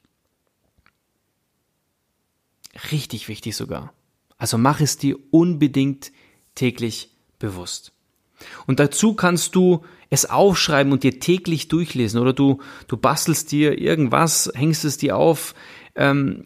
richtig 2.90 3.28
wichtig 3.28 3.56
sogar. 3.56 3.92
Also 4.36 4.58
mach 4.58 4.80
es 4.80 4.98
dir 4.98 5.16
unbedingt 5.30 6.12
täglich 6.54 7.10
bewusst. 7.38 7.92
Und 8.66 8.78
dazu 8.78 9.14
kannst 9.14 9.54
du 9.54 9.84
es 10.10 10.26
aufschreiben 10.26 10.92
und 10.92 11.02
dir 11.02 11.20
täglich 11.20 11.68
durchlesen 11.68 12.20
oder 12.20 12.32
du, 12.32 12.60
du 12.86 12.96
bastelst 12.96 13.50
dir 13.52 13.78
irgendwas, 13.78 14.50
hängst 14.54 14.84
es 14.84 14.96
dir 14.96 15.16
auf, 15.16 15.54
ähm, 15.98 16.44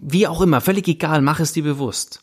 wie 0.00 0.26
auch 0.26 0.40
immer, 0.40 0.62
völlig 0.62 0.88
egal, 0.88 1.20
mach 1.20 1.40
es 1.40 1.52
dir 1.52 1.62
bewusst. 1.62 2.22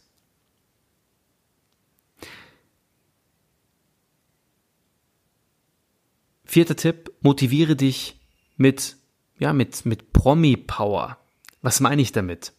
Vierter 6.44 6.76
Tipp, 6.76 7.12
motiviere 7.22 7.76
dich 7.76 8.20
mit, 8.58 8.98
ja, 9.38 9.54
mit, 9.54 9.86
mit 9.86 10.12
Promi-Power. 10.12 11.20
Was 11.62 11.82
meine 11.82 12.02
ich 12.02 12.12
damit? 12.12 12.54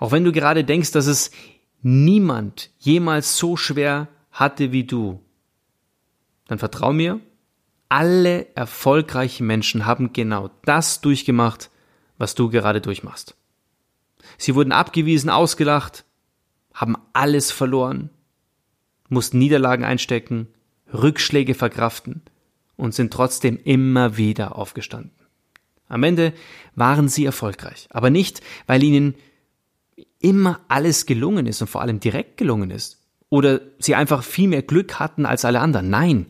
Auch 0.00 0.12
wenn 0.12 0.24
du 0.24 0.32
gerade 0.32 0.62
denkst, 0.62 0.92
dass 0.92 1.06
es 1.06 1.30
niemand 1.80 2.70
jemals 2.78 3.38
so 3.38 3.56
schwer 3.56 4.08
hatte 4.32 4.72
wie 4.72 4.84
du, 4.84 5.22
dann 6.46 6.58
vertrau 6.58 6.92
mir, 6.92 7.20
alle 7.88 8.54
erfolgreichen 8.54 9.46
Menschen 9.46 9.86
haben 9.86 10.12
genau 10.12 10.50
das 10.64 11.00
durchgemacht, 11.00 11.70
was 12.18 12.34
du 12.34 12.50
gerade 12.50 12.82
durchmachst. 12.82 13.34
Sie 14.38 14.54
wurden 14.54 14.72
abgewiesen, 14.72 15.30
ausgelacht, 15.30 16.04
haben 16.74 16.96
alles 17.12 17.50
verloren, 17.50 18.10
mussten 19.08 19.38
Niederlagen 19.38 19.84
einstecken, 19.84 20.48
Rückschläge 20.92 21.54
verkraften 21.54 22.22
und 22.76 22.94
sind 22.94 23.12
trotzdem 23.12 23.58
immer 23.62 24.16
wieder 24.16 24.56
aufgestanden. 24.56 25.12
Am 25.88 26.02
Ende 26.02 26.32
waren 26.74 27.08
sie 27.08 27.24
erfolgreich, 27.24 27.88
aber 27.90 28.10
nicht, 28.10 28.40
weil 28.66 28.82
ihnen 28.82 29.14
immer 30.18 30.60
alles 30.68 31.06
gelungen 31.06 31.46
ist 31.46 31.60
und 31.60 31.68
vor 31.68 31.80
allem 31.80 32.00
direkt 32.00 32.36
gelungen 32.36 32.70
ist 32.70 33.00
oder 33.28 33.60
sie 33.78 33.94
einfach 33.94 34.22
viel 34.22 34.48
mehr 34.48 34.62
Glück 34.62 34.98
hatten 34.98 35.26
als 35.26 35.44
alle 35.44 35.60
anderen. 35.60 35.90
Nein, 35.90 36.26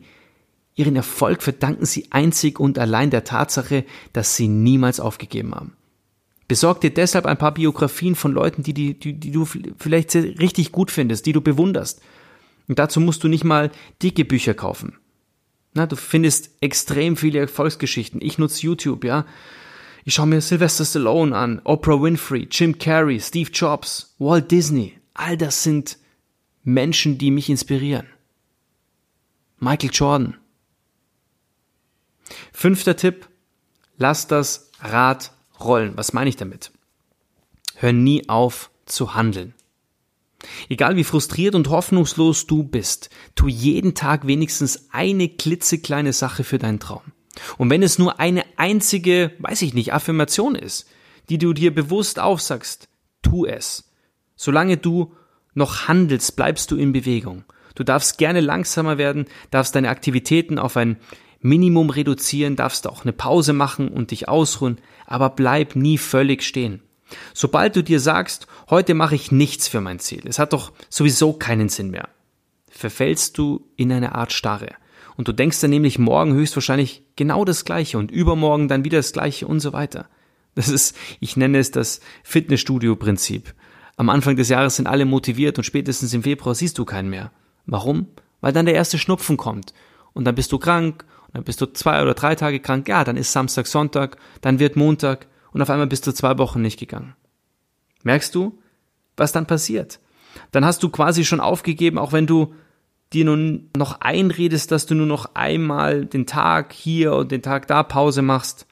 ihren 0.75 0.95
Erfolg 0.95 1.41
verdanken 1.41 1.85
sie 1.85 2.11
einzig 2.11 2.59
und 2.59 2.79
allein 2.79 3.09
der 3.09 3.23
Tatsache, 3.23 3.85
dass 4.13 4.35
sie 4.35 4.47
niemals 4.47 4.99
aufgegeben 4.99 5.55
haben. 5.55 5.75
Besorg 6.47 6.79
dir 6.81 6.93
deshalb 6.93 7.25
ein 7.25 7.37
paar 7.37 7.53
Biografien 7.53 8.15
von 8.15 8.31
Leuten, 8.31 8.63
die, 8.63 8.73
die, 8.73 8.97
die, 8.97 9.13
die 9.13 9.31
du 9.31 9.45
vielleicht 9.45 10.15
richtig 10.15 10.71
gut 10.71 10.91
findest, 10.91 11.25
die 11.25 11.33
du 11.33 11.41
bewunderst. 11.41 12.01
Und 12.67 12.79
dazu 12.79 12.99
musst 12.99 13.23
du 13.23 13.27
nicht 13.27 13.43
mal 13.43 13.71
dicke 14.01 14.25
Bücher 14.25 14.53
kaufen. 14.53 14.97
Na, 15.73 15.85
du 15.85 15.95
findest 15.95 16.51
extrem 16.61 17.17
viele 17.17 17.39
Erfolgsgeschichten. 17.39 18.21
Ich 18.21 18.37
nutze 18.37 18.63
YouTube, 18.63 19.03
ja. 19.03 19.25
Ich 20.05 20.13
schaue 20.13 20.27
mir 20.27 20.39
Sylvester 20.39 20.85
Stallone 20.85 21.35
an, 21.35 21.61
Oprah 21.65 22.01
Winfrey, 22.01 22.47
Jim 22.49 22.79
Carrey, 22.79 23.19
Steve 23.19 23.51
Jobs, 23.51 24.15
Walt 24.19 24.49
Disney. 24.49 24.97
All 25.13 25.35
das 25.35 25.63
sind 25.63 25.97
Menschen, 26.63 27.17
die 27.17 27.29
mich 27.29 27.49
inspirieren. 27.49 28.07
Michael 29.59 29.89
Jordan. 29.91 30.37
Fünfter 32.53 32.95
Tipp. 32.95 33.27
Lass 33.97 34.27
das 34.27 34.71
Rad 34.79 35.31
rollen. 35.59 35.93
Was 35.95 36.13
meine 36.13 36.29
ich 36.29 36.35
damit? 36.35 36.71
Hör 37.75 37.93
nie 37.93 38.27
auf 38.29 38.71
zu 38.85 39.15
handeln. 39.15 39.53
Egal 40.69 40.95
wie 40.95 41.03
frustriert 41.03 41.55
und 41.55 41.69
hoffnungslos 41.69 42.45
du 42.45 42.63
bist, 42.63 43.09
tu 43.35 43.47
jeden 43.47 43.95
Tag 43.95 44.27
wenigstens 44.27 44.89
eine 44.91 45.29
klitzekleine 45.29 46.13
Sache 46.13 46.43
für 46.43 46.59
deinen 46.59 46.79
Traum. 46.79 47.01
Und 47.57 47.69
wenn 47.69 47.83
es 47.83 47.99
nur 47.99 48.19
eine 48.19 48.43
einzige, 48.55 49.31
weiß 49.39 49.61
ich 49.63 49.73
nicht, 49.73 49.93
Affirmation 49.93 50.55
ist, 50.55 50.87
die 51.29 51.37
du 51.37 51.53
dir 51.53 51.73
bewusst 51.73 52.19
aufsagst, 52.19 52.87
tu 53.21 53.45
es. 53.45 53.91
Solange 54.35 54.77
du 54.77 55.13
noch 55.53 55.87
handelst, 55.87 56.35
bleibst 56.35 56.71
du 56.71 56.77
in 56.77 56.93
Bewegung. 56.93 57.43
Du 57.75 57.83
darfst 57.83 58.17
gerne 58.17 58.41
langsamer 58.41 58.97
werden, 58.97 59.25
darfst 59.51 59.75
deine 59.75 59.89
Aktivitäten 59.89 60.57
auf 60.57 60.77
ein 60.77 60.97
Minimum 61.39 61.89
reduzieren, 61.89 62.55
darfst 62.55 62.87
auch 62.87 63.03
eine 63.03 63.13
Pause 63.13 63.53
machen 63.53 63.89
und 63.89 64.11
dich 64.11 64.27
ausruhen, 64.27 64.79
aber 65.05 65.29
bleib 65.29 65.75
nie 65.75 65.97
völlig 65.97 66.43
stehen. 66.43 66.81
Sobald 67.33 67.75
du 67.75 67.83
dir 67.83 67.99
sagst, 67.99 68.47
heute 68.69 68.93
mache 68.93 69.15
ich 69.15 69.31
nichts 69.31 69.67
für 69.67 69.81
mein 69.81 69.99
Ziel, 69.99 70.23
es 70.25 70.39
hat 70.39 70.53
doch 70.53 70.73
sowieso 70.89 71.33
keinen 71.33 71.69
Sinn 71.69 71.89
mehr, 71.89 72.09
verfällst 72.69 73.37
du 73.37 73.65
in 73.75 73.91
eine 73.91 74.15
Art 74.15 74.33
Starre. 74.33 74.69
Und 75.15 75.27
du 75.27 75.31
denkst 75.31 75.61
dann 75.61 75.71
nämlich 75.71 75.97
morgen 75.97 76.33
höchstwahrscheinlich 76.33 77.03
genau 77.15 77.43
das 77.43 77.65
Gleiche 77.65 77.97
und 77.97 78.11
übermorgen 78.11 78.67
dann 78.67 78.83
wieder 78.83 78.99
das 78.99 79.13
Gleiche 79.13 79.47
und 79.47 79.61
so 79.61 79.73
weiter. 79.73 80.07
Das 80.53 80.69
ist, 80.69 80.95
ich 81.19 81.37
nenne 81.37 81.57
es 81.57 81.71
das 81.71 82.01
Fitnessstudio-Prinzip. 82.23 83.53
Am 83.95 84.09
Anfang 84.09 84.35
des 84.35 84.49
Jahres 84.49 84.75
sind 84.75 84.85
alle 84.85 85.05
motiviert 85.05 85.57
und 85.57 85.63
spätestens 85.63 86.13
im 86.13 86.21
Februar 86.21 86.53
siehst 86.53 86.77
du 86.77 86.85
keinen 86.85 87.09
mehr. 87.09 87.31
Warum? 87.65 88.07
Weil 88.41 88.53
dann 88.53 88.67
der 88.67 88.75
erste 88.75 88.99
Schnupfen 88.99 89.37
kommt 89.37 89.73
und 90.13 90.25
dann 90.25 90.35
bist 90.35 90.51
du 90.51 90.59
krank 90.59 91.05
dann 91.33 91.43
bist 91.43 91.61
du 91.61 91.65
zwei 91.67 92.01
oder 92.01 92.13
drei 92.13 92.35
Tage 92.35 92.59
krank, 92.59 92.87
ja, 92.87 93.03
dann 93.03 93.17
ist 93.17 93.31
Samstag, 93.31 93.67
Sonntag, 93.67 94.17
dann 94.41 94.59
wird 94.59 94.75
Montag 94.75 95.27
und 95.51 95.61
auf 95.61 95.69
einmal 95.69 95.87
bist 95.87 96.07
du 96.07 96.13
zwei 96.13 96.37
Wochen 96.37 96.61
nicht 96.61 96.79
gegangen. 96.79 97.15
Merkst 98.03 98.33
du, 98.35 98.59
was 99.15 99.31
dann 99.31 99.47
passiert? 99.47 99.99
Dann 100.51 100.65
hast 100.65 100.83
du 100.83 100.89
quasi 100.89 101.25
schon 101.25 101.39
aufgegeben, 101.39 101.97
auch 101.97 102.13
wenn 102.13 102.27
du 102.27 102.53
dir 103.13 103.25
nun 103.25 103.69
noch 103.75 104.01
einredest, 104.01 104.71
dass 104.71 104.85
du 104.85 104.95
nur 104.95 105.05
noch 105.05 105.33
einmal 105.33 106.05
den 106.05 106.25
Tag 106.25 106.73
hier 106.73 107.13
und 107.13 107.31
den 107.31 107.41
Tag 107.41 107.67
da 107.67 107.83
Pause 107.83 108.21
machst. 108.21 108.65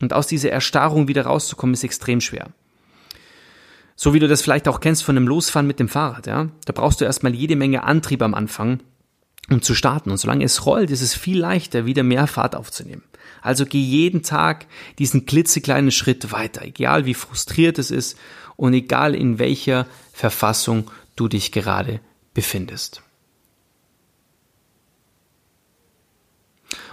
Und 0.00 0.12
aus 0.12 0.26
dieser 0.26 0.50
Erstarrung 0.50 1.08
wieder 1.08 1.26
rauszukommen, 1.26 1.74
ist 1.74 1.84
extrem 1.84 2.20
schwer. 2.20 2.48
So 3.96 4.12
wie 4.12 4.18
du 4.18 4.28
das 4.28 4.42
vielleicht 4.42 4.68
auch 4.68 4.80
kennst 4.80 5.04
von 5.04 5.16
einem 5.16 5.28
Losfahren 5.28 5.66
mit 5.66 5.78
dem 5.78 5.88
Fahrrad, 5.88 6.26
ja. 6.26 6.48
Da 6.64 6.72
brauchst 6.72 7.00
du 7.00 7.04
erstmal 7.04 7.34
jede 7.34 7.56
Menge 7.56 7.84
Antrieb 7.84 8.22
am 8.22 8.34
Anfang, 8.34 8.80
um 9.50 9.62
zu 9.62 9.74
starten. 9.74 10.10
Und 10.10 10.18
solange 10.18 10.44
es 10.44 10.66
rollt, 10.66 10.90
ist 10.90 11.02
es 11.02 11.14
viel 11.14 11.38
leichter, 11.38 11.86
wieder 11.86 12.02
mehr 12.02 12.26
Fahrt 12.26 12.56
aufzunehmen. 12.56 13.02
Also 13.42 13.66
geh 13.66 13.80
jeden 13.80 14.22
Tag 14.22 14.66
diesen 14.98 15.26
klitzekleinen 15.26 15.90
Schritt 15.90 16.32
weiter, 16.32 16.62
egal 16.62 17.04
wie 17.04 17.14
frustriert 17.14 17.78
es 17.78 17.90
ist 17.90 18.18
und 18.56 18.72
egal 18.72 19.14
in 19.14 19.38
welcher 19.38 19.86
Verfassung 20.12 20.90
du 21.16 21.28
dich 21.28 21.52
gerade 21.52 22.00
befindest. 22.32 23.02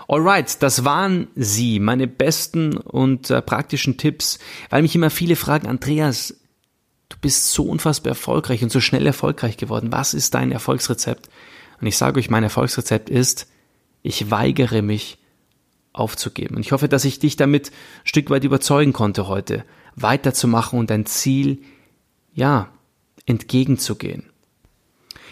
Alright, 0.08 0.62
das 0.62 0.84
waren 0.84 1.28
sie, 1.36 1.80
meine 1.80 2.06
besten 2.06 2.76
und 2.76 3.30
äh, 3.30 3.42
praktischen 3.42 3.98
Tipps, 3.98 4.40
weil 4.70 4.82
mich 4.82 4.94
immer 4.94 5.10
viele 5.10 5.38
fragen, 5.38 5.68
Andreas, 5.68 6.36
du 7.08 7.16
bist 7.22 7.54
so 7.54 7.64
unfassbar 7.64 8.10
erfolgreich 8.10 8.62
und 8.62 8.74
so 8.74 8.82
schnell 8.82 9.06
erfolgreich 9.06 9.56
geworden. 9.56 9.94
Was 9.94 10.14
ist 10.14 10.34
dein 10.34 10.52
Erfolgsrezept? 10.52 11.30
Und 11.82 11.88
ich 11.88 11.98
sage 11.98 12.20
euch, 12.20 12.30
mein 12.30 12.44
Erfolgsrezept 12.44 13.10
ist, 13.10 13.48
ich 14.04 14.32
weigere 14.32 14.82
mich 14.82 15.18
aufzugeben. 15.94 16.56
Und 16.56 16.62
ich 16.62 16.72
hoffe, 16.72 16.88
dass 16.88 17.06
ich 17.06 17.20
dich 17.20 17.36
damit 17.36 17.70
ein 17.70 18.08
Stück 18.08 18.30
weit 18.30 18.44
überzeugen 18.44 18.94
konnte 18.94 19.28
heute, 19.28 19.66
weiterzumachen 19.96 20.80
und 20.80 20.90
dein 20.90 21.06
Ziel, 21.06 21.64
ja, 22.34 22.72
entgegenzugehen. 23.26 24.30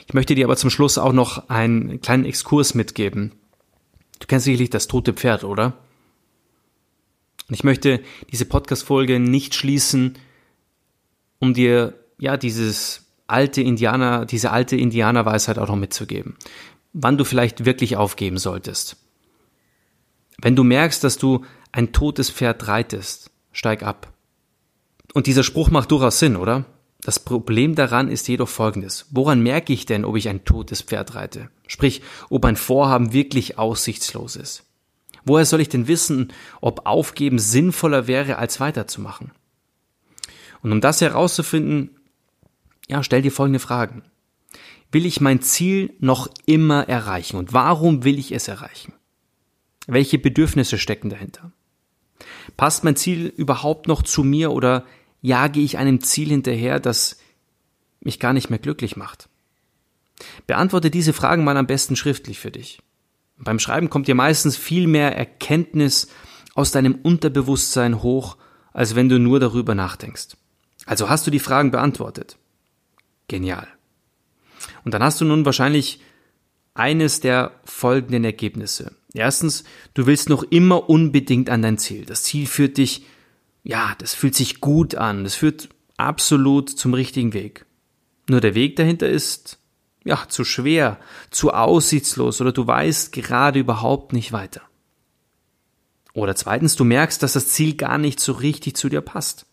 Ich 0.08 0.14
möchte 0.14 0.36
dir 0.36 0.46
aber 0.46 0.58
zum 0.58 0.70
Schluss 0.70 0.98
auch 0.98 1.14
noch 1.14 1.50
einen 1.50 2.02
kleinen 2.02 2.26
Exkurs 2.26 2.74
mitgeben. 2.74 3.34
Du 4.20 4.28
kennst 4.28 4.46
sicherlich 4.46 4.70
das 4.70 4.88
tote 4.88 5.14
Pferd, 5.14 5.44
oder? 5.44 5.78
Und 7.48 7.56
ich 7.56 7.64
möchte 7.64 8.02
diese 8.32 8.46
Podcast-Folge 8.46 9.20
nicht 9.20 9.56
schließen, 9.56 10.18
um 11.40 11.54
dir, 11.54 11.94
ja, 12.20 12.38
dieses 12.38 13.09
alte 13.30 13.62
Indianer, 13.62 14.26
diese 14.26 14.52
alte 14.52 14.76
Indianerweisheit 14.76 15.58
auch 15.58 15.68
noch 15.68 15.76
mitzugeben. 15.76 16.36
Wann 16.94 17.18
du 17.18 17.24
vielleicht 17.24 17.66
wirklich 17.66 17.98
aufgeben 17.98 18.38
solltest. 18.38 18.98
Wenn 20.42 20.56
du 20.56 20.64
merkst, 20.64 21.04
dass 21.04 21.18
du 21.18 21.46
ein 21.72 21.92
totes 21.92 22.30
Pferd 22.30 22.68
reitest, 22.68 23.32
steig 23.52 23.84
ab. 23.84 24.12
Und 25.14 25.28
dieser 25.28 25.44
Spruch 25.44 25.70
macht 25.70 25.92
durchaus 25.92 26.20
Sinn, 26.20 26.36
oder? 26.36 26.66
Das 27.02 27.20
Problem 27.20 27.76
daran 27.76 28.10
ist 28.10 28.28
jedoch 28.28 28.50
folgendes. 28.50 29.06
Woran 29.12 29.42
merke 29.42 29.72
ich 29.74 29.86
denn, 29.86 30.04
ob 30.04 30.18
ich 30.18 30.28
ein 30.28 30.44
totes 30.44 30.82
Pferd 30.82 31.16
reite? 31.16 31.50
Sprich, 31.68 32.02
ob 32.30 32.46
ein 32.46 32.56
Vorhaben 32.56 33.14
wirklich 33.14 33.58
aussichtslos 33.58 34.36
ist. 34.36 34.64
Woher 35.24 35.46
soll 35.46 35.62
ich 35.62 35.70
denn 35.70 35.88
wissen, 35.88 36.34
ob 36.62 36.86
Aufgeben 36.86 37.40
sinnvoller 37.40 38.08
wäre, 38.08 38.38
als 38.38 38.60
weiterzumachen? 38.60 39.32
Und 40.62 40.72
um 40.72 40.82
das 40.82 41.02
herauszufinden, 41.02 41.99
ja, 42.90 43.04
stell 43.04 43.22
dir 43.22 43.32
folgende 43.32 43.60
Fragen. 43.60 44.04
Will 44.92 45.06
ich 45.06 45.22
mein 45.22 45.42
Ziel 45.42 45.94
noch 46.00 46.28
immer 46.46 46.90
erreichen? 46.90 47.38
Und 47.38 47.54
warum 47.54 48.04
will 48.04 48.18
ich 48.18 48.32
es 48.32 48.48
erreichen? 48.48 48.94
Welche 49.86 50.18
Bedürfnisse 50.18 50.78
stecken 50.78 51.10
dahinter? 51.10 51.52
Passt 52.58 52.84
mein 52.84 52.96
Ziel 52.96 53.28
überhaupt 53.28 53.88
noch 53.88 54.02
zu 54.02 54.24
mir 54.24 54.52
oder 54.52 54.86
jage 55.22 55.60
ich 55.60 55.78
einem 55.78 56.02
Ziel 56.02 56.30
hinterher, 56.30 56.80
das 56.80 57.20
mich 58.02 58.20
gar 58.20 58.34
nicht 58.34 58.50
mehr 58.50 58.60
glücklich 58.60 58.98
macht? 58.98 59.30
Beantworte 60.48 60.90
diese 60.90 61.14
Fragen 61.14 61.44
mal 61.44 61.58
am 61.58 61.68
besten 61.68 61.96
schriftlich 61.96 62.40
für 62.40 62.52
dich. 62.52 62.82
Beim 63.38 63.60
Schreiben 63.60 63.90
kommt 63.90 64.08
dir 64.08 64.16
meistens 64.16 64.58
viel 64.58 64.88
mehr 64.88 65.16
Erkenntnis 65.16 66.10
aus 66.56 66.72
deinem 66.72 66.96
Unterbewusstsein 66.96 68.02
hoch, 68.02 68.38
als 68.74 68.96
wenn 68.96 69.10
du 69.10 69.20
nur 69.20 69.40
darüber 69.40 69.76
nachdenkst. 69.76 70.36
Also 70.86 71.08
hast 71.08 71.28
du 71.28 71.32
die 71.32 71.40
Fragen 71.40 71.72
beantwortet. 71.72 72.39
Genial. 73.30 73.68
Und 74.84 74.94
dann 74.94 75.02
hast 75.02 75.22
du 75.22 75.26
nun 75.26 75.46
wahrscheinlich 75.46 76.02
eines 76.74 77.22
der 77.22 77.54
folgenden 77.64 78.26
Ergebnisse. 78.26 78.92
Erstens, 79.14 79.64
du 79.94 80.06
willst 80.06 80.28
noch 80.28 80.44
immer 80.44 80.90
unbedingt 80.90 81.50
an 81.50 81.62
dein 81.62 81.78
Ziel. 81.78 82.06
Das 82.06 82.24
Ziel 82.24 82.46
führt 82.46 82.78
dich, 82.78 83.06
ja, 83.64 83.96
das 84.00 84.14
fühlt 84.14 84.36
sich 84.36 84.60
gut 84.60 84.96
an. 84.96 85.24
Das 85.24 85.36
führt 85.36 85.70
absolut 85.98 86.70
zum 86.70 86.94
richtigen 86.94 87.34
Weg. 87.34 87.66
Nur 88.30 88.42
der 88.42 88.56
Weg 88.56 88.76
dahinter 88.76 89.08
ist, 89.08 89.60
ja, 90.06 90.26
zu 90.28 90.44
schwer, 90.44 91.00
zu 91.30 91.52
aussichtslos 91.52 92.42
oder 92.42 92.52
du 92.52 92.66
weißt 92.66 93.12
gerade 93.12 93.60
überhaupt 93.60 94.14
nicht 94.14 94.32
weiter. 94.32 94.62
Oder 96.14 96.36
zweitens, 96.36 96.76
du 96.76 96.84
merkst, 96.84 97.22
dass 97.22 97.34
das 97.34 97.50
Ziel 97.50 97.76
gar 97.76 97.98
nicht 97.98 98.20
so 98.20 98.34
richtig 98.34 98.76
zu 98.76 98.90
dir 98.90 99.02
passt. 99.02 99.46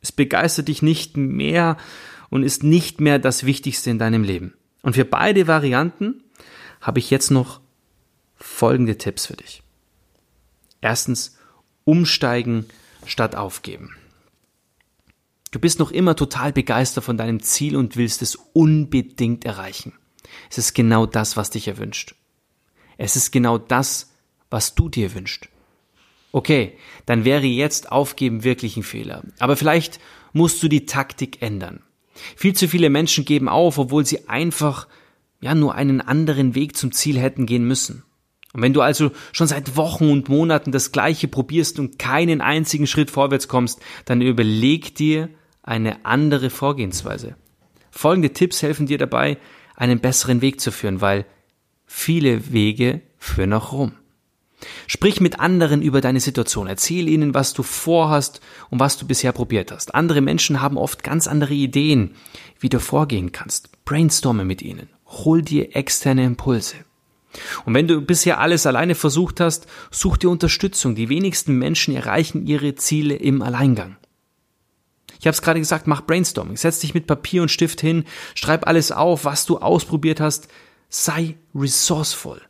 Es 0.00 0.12
begeistert 0.12 0.68
dich 0.68 0.82
nicht 0.82 1.16
mehr 1.16 1.76
und 2.34 2.42
ist 2.42 2.64
nicht 2.64 3.00
mehr 3.00 3.20
das 3.20 3.46
Wichtigste 3.46 3.90
in 3.90 4.00
deinem 4.00 4.24
Leben. 4.24 4.54
Und 4.82 4.94
für 4.94 5.04
beide 5.04 5.46
Varianten 5.46 6.24
habe 6.80 6.98
ich 6.98 7.08
jetzt 7.08 7.30
noch 7.30 7.60
folgende 8.34 8.98
Tipps 8.98 9.26
für 9.26 9.36
dich. 9.36 9.62
Erstens, 10.80 11.38
umsteigen 11.84 12.66
statt 13.06 13.36
aufgeben. 13.36 13.94
Du 15.52 15.60
bist 15.60 15.78
noch 15.78 15.92
immer 15.92 16.16
total 16.16 16.52
begeistert 16.52 17.04
von 17.04 17.16
deinem 17.16 17.38
Ziel 17.38 17.76
und 17.76 17.96
willst 17.96 18.20
es 18.20 18.34
unbedingt 18.52 19.44
erreichen. 19.44 19.92
Es 20.50 20.58
ist 20.58 20.74
genau 20.74 21.06
das, 21.06 21.36
was 21.36 21.50
dich 21.50 21.68
erwünscht. 21.68 22.16
Es 22.98 23.14
ist 23.14 23.30
genau 23.30 23.58
das, 23.58 24.10
was 24.50 24.74
du 24.74 24.88
dir 24.88 25.14
wünschst. 25.14 25.48
Okay, 26.32 26.76
dann 27.06 27.24
wäre 27.24 27.46
jetzt 27.46 27.92
Aufgeben 27.92 28.42
wirklich 28.42 28.76
ein 28.76 28.82
Fehler. 28.82 29.22
Aber 29.38 29.56
vielleicht 29.56 30.00
musst 30.32 30.60
du 30.64 30.68
die 30.68 30.84
Taktik 30.84 31.40
ändern. 31.40 31.84
Viel 32.36 32.54
zu 32.54 32.68
viele 32.68 32.90
Menschen 32.90 33.24
geben 33.24 33.48
auf, 33.48 33.78
obwohl 33.78 34.04
sie 34.04 34.28
einfach 34.28 34.86
ja 35.40 35.54
nur 35.54 35.74
einen 35.74 36.00
anderen 36.00 36.54
Weg 36.54 36.76
zum 36.76 36.92
Ziel 36.92 37.18
hätten 37.18 37.46
gehen 37.46 37.64
müssen. 37.64 38.04
Und 38.52 38.62
wenn 38.62 38.72
du 38.72 38.82
also 38.82 39.10
schon 39.32 39.48
seit 39.48 39.76
Wochen 39.76 40.10
und 40.10 40.28
Monaten 40.28 40.70
das 40.70 40.92
Gleiche 40.92 41.26
probierst 41.26 41.80
und 41.80 41.98
keinen 41.98 42.40
einzigen 42.40 42.86
Schritt 42.86 43.10
vorwärts 43.10 43.48
kommst, 43.48 43.80
dann 44.04 44.20
überleg 44.20 44.94
dir 44.94 45.28
eine 45.62 46.04
andere 46.04 46.50
Vorgehensweise. 46.50 47.34
Folgende 47.90 48.32
Tipps 48.32 48.62
helfen 48.62 48.86
dir 48.86 48.98
dabei, 48.98 49.38
einen 49.74 49.98
besseren 49.98 50.40
Weg 50.40 50.60
zu 50.60 50.70
führen, 50.70 51.00
weil 51.00 51.26
viele 51.84 52.52
Wege 52.52 53.02
führen 53.18 53.52
auch 53.52 53.72
rum. 53.72 53.92
Sprich 54.86 55.20
mit 55.20 55.40
anderen 55.40 55.82
über 55.82 56.00
deine 56.00 56.20
Situation. 56.20 56.66
Erzähl 56.66 57.08
ihnen, 57.08 57.34
was 57.34 57.52
du 57.52 57.62
vorhast 57.62 58.40
und 58.70 58.80
was 58.80 58.96
du 58.96 59.06
bisher 59.06 59.32
probiert 59.32 59.72
hast. 59.72 59.94
Andere 59.94 60.20
Menschen 60.20 60.60
haben 60.60 60.78
oft 60.78 61.02
ganz 61.02 61.26
andere 61.26 61.54
Ideen, 61.54 62.14
wie 62.60 62.68
du 62.68 62.80
vorgehen 62.80 63.32
kannst. 63.32 63.84
Brainstorme 63.84 64.44
mit 64.44 64.62
ihnen. 64.62 64.88
Hol 65.06 65.42
dir 65.42 65.76
externe 65.76 66.24
Impulse. 66.24 66.76
Und 67.64 67.74
wenn 67.74 67.88
du 67.88 68.00
bisher 68.00 68.40
alles 68.40 68.66
alleine 68.66 68.94
versucht 68.94 69.40
hast, 69.40 69.66
such 69.90 70.18
dir 70.18 70.30
Unterstützung. 70.30 70.94
Die 70.94 71.08
wenigsten 71.08 71.58
Menschen 71.58 71.94
erreichen 71.94 72.46
ihre 72.46 72.74
Ziele 72.74 73.16
im 73.16 73.42
Alleingang. 73.42 73.96
Ich 75.18 75.26
habe 75.26 75.34
es 75.34 75.42
gerade 75.42 75.60
gesagt, 75.60 75.86
mach 75.86 76.02
Brainstorming. 76.02 76.56
Setz 76.56 76.80
dich 76.80 76.94
mit 76.94 77.06
Papier 77.06 77.42
und 77.42 77.50
Stift 77.50 77.80
hin, 77.80 78.04
schreib 78.34 78.66
alles 78.66 78.92
auf, 78.92 79.24
was 79.24 79.46
du 79.46 79.58
ausprobiert 79.58 80.20
hast. 80.20 80.48
Sei 80.88 81.36
resourceful. 81.54 82.40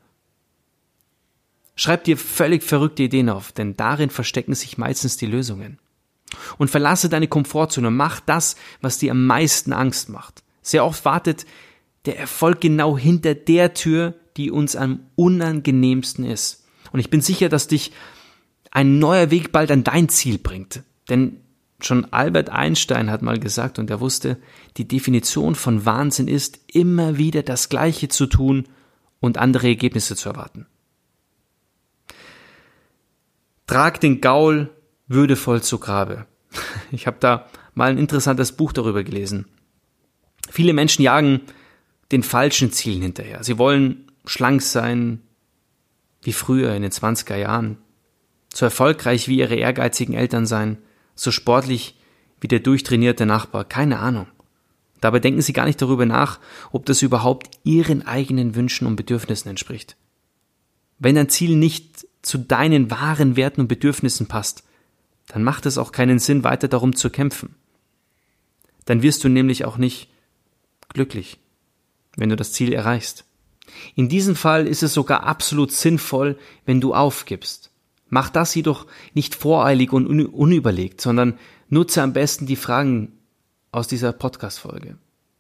Schreib 1.77 2.05
dir 2.05 2.17
völlig 2.17 2.63
verrückte 2.63 3.05
Ideen 3.05 3.29
auf, 3.29 3.53
denn 3.53 3.77
darin 3.77 4.11
verstecken 4.11 4.55
sich 4.55 4.79
meistens 4.79 5.17
die 5.17 5.27
Lösungen. 5.27 5.79
Und 6.59 6.71
verlasse 6.71 7.09
deine 7.09 7.29
Komfortzone, 7.29 7.91
mach 7.91 8.21
das, 8.21 8.57
was 8.81 8.99
dir 8.99 9.13
am 9.13 9.27
meisten 9.27 9.73
Angst 9.73 10.09
macht. 10.09 10.43
Sehr 10.63 10.85
oft 10.85 11.05
wartet 11.05 11.47
der 12.07 12.19
Erfolg 12.19 12.61
genau 12.61 12.99
hinter 12.99 13.35
der 13.35 13.75
Tür, 13.75 14.15
die 14.37 14.51
uns 14.51 14.77
am 14.77 15.01
unangenehmsten 15.15 16.25
ist. 16.25 16.65
Und 16.93 17.01
ich 17.01 17.11
bin 17.11 17.21
sicher, 17.21 17.49
dass 17.49 17.69
dich 17.69 17.93
ein 18.71 18.99
neuer 18.99 19.31
Weg 19.31 19.53
bald 19.53 19.71
an 19.71 19.85
dein 19.85 20.09
Ziel 20.09 20.39
bringt. 20.39 20.83
Denn 21.09 21.41
schon 21.81 22.13
Albert 22.13 22.51
Einstein 22.51 23.11
hat 23.11 23.23
mal 23.23 23.39
gesagt 23.39 23.79
und 23.79 23.91
er 23.91 24.01
wusste, 24.01 24.39
die 24.77 24.89
Definition 24.89 25.55
von 25.55 25.87
Wahnsinn 25.87 26.29
ist, 26.29 26.61
immer 26.73 27.17
wieder 27.17 27.43
das 27.43 27.69
Gleiche 27.69 28.09
zu 28.09 28.27
tun 28.27 28.67
und 29.21 29.39
andere 29.39 29.69
Ergebnisse 29.69 30.17
zu 30.17 30.29
erwarten. 30.29 30.67
Trag 33.67 34.01
den 34.01 34.21
Gaul 34.21 34.71
würdevoll 35.07 35.63
zu 35.63 35.79
Grabe. 35.79 36.27
Ich 36.93 37.07
habe 37.07 37.17
da 37.21 37.47
mal 37.75 37.91
ein 37.91 37.99
interessantes 37.99 38.53
Buch 38.53 38.73
darüber 38.73 39.03
gelesen. 39.03 39.47
Viele 40.51 40.73
Menschen 40.73 41.03
jagen 41.03 41.41
den 42.13 42.23
falschen 42.23 42.71
Zielen 42.71 43.03
hinterher. 43.03 43.43
Sie 43.43 43.59
wollen 43.59 44.13
schlank 44.25 44.63
sein 44.63 45.23
wie 46.23 46.33
früher 46.33 46.75
in 46.75 46.83
den 46.83 46.91
20er 46.91 47.37
Jahren, 47.37 47.79
so 48.53 48.65
erfolgreich 48.65 49.29
wie 49.29 49.39
ihre 49.39 49.57
ehrgeizigen 49.57 50.15
Eltern 50.15 50.47
sein, 50.47 50.79
so 51.15 51.31
sportlich 51.31 51.99
wie 52.41 52.49
der 52.49 52.61
durchtrainierte 52.61 53.27
Nachbar, 53.27 53.65
keine 53.65 53.99
Ahnung. 53.99 54.27
Dabei 55.01 55.21
denken 55.21 55.43
sie 55.43 55.53
gar 55.53 55.67
nicht 55.67 55.83
darüber 55.83 56.07
nach, 56.07 56.41
ob 56.73 56.87
das 56.87 57.03
überhaupt 57.03 57.59
ihren 57.63 58.07
eigenen 58.07 58.55
Wünschen 58.55 58.87
und 58.87 58.97
Bedürfnissen 58.97 59.51
entspricht. 59.51 59.97
Wenn 60.99 61.19
ein 61.19 61.29
Ziel 61.29 61.57
nicht 61.57 62.07
zu 62.25 62.39
deinen 62.39 62.91
wahren 62.91 63.37
Werten 63.37 63.63
und 63.63 63.69
Bedürfnissen 63.69 64.27
passt, 64.27 64.65
dann 65.29 65.43
macht 65.43 65.67
es 65.67 65.79
auch 65.79 65.93
keinen 65.93 66.19
Sinn, 66.19 66.45
weiter 66.45 66.69
darum 66.69 66.95
zu 66.97 67.11
kämpfen. 67.11 67.55
Dann 68.85 69.03
wirst 69.03 69.25
du 69.25 69.29
nämlich 69.29 69.65
auch 69.65 69.79
nicht 69.79 70.11
glücklich, 70.89 71.39
wenn 72.17 72.29
du 72.29 72.37
das 72.37 72.53
Ziel 72.53 72.73
erreichst. 72.73 73.25
In 73.95 74.09
diesem 74.09 74.37
Fall 74.37 74.67
ist 74.67 74.83
es 74.83 74.93
sogar 74.93 75.25
absolut 75.25 75.73
sinnvoll, 75.73 76.39
wenn 76.67 76.81
du 76.81 76.95
aufgibst. 76.95 77.71
Mach 78.09 78.29
das 78.29 78.55
jedoch 78.55 78.87
nicht 79.15 79.35
voreilig 79.35 79.93
und 79.93 80.07
unüberlegt, 80.07 81.01
sondern 81.01 81.39
nutze 81.69 82.03
am 82.03 82.13
besten 82.13 82.47
die 82.47 82.57
Fragen 82.57 83.19
aus 83.73 83.89
dieser 83.89 84.13
Podcast-Folge. 84.13 84.99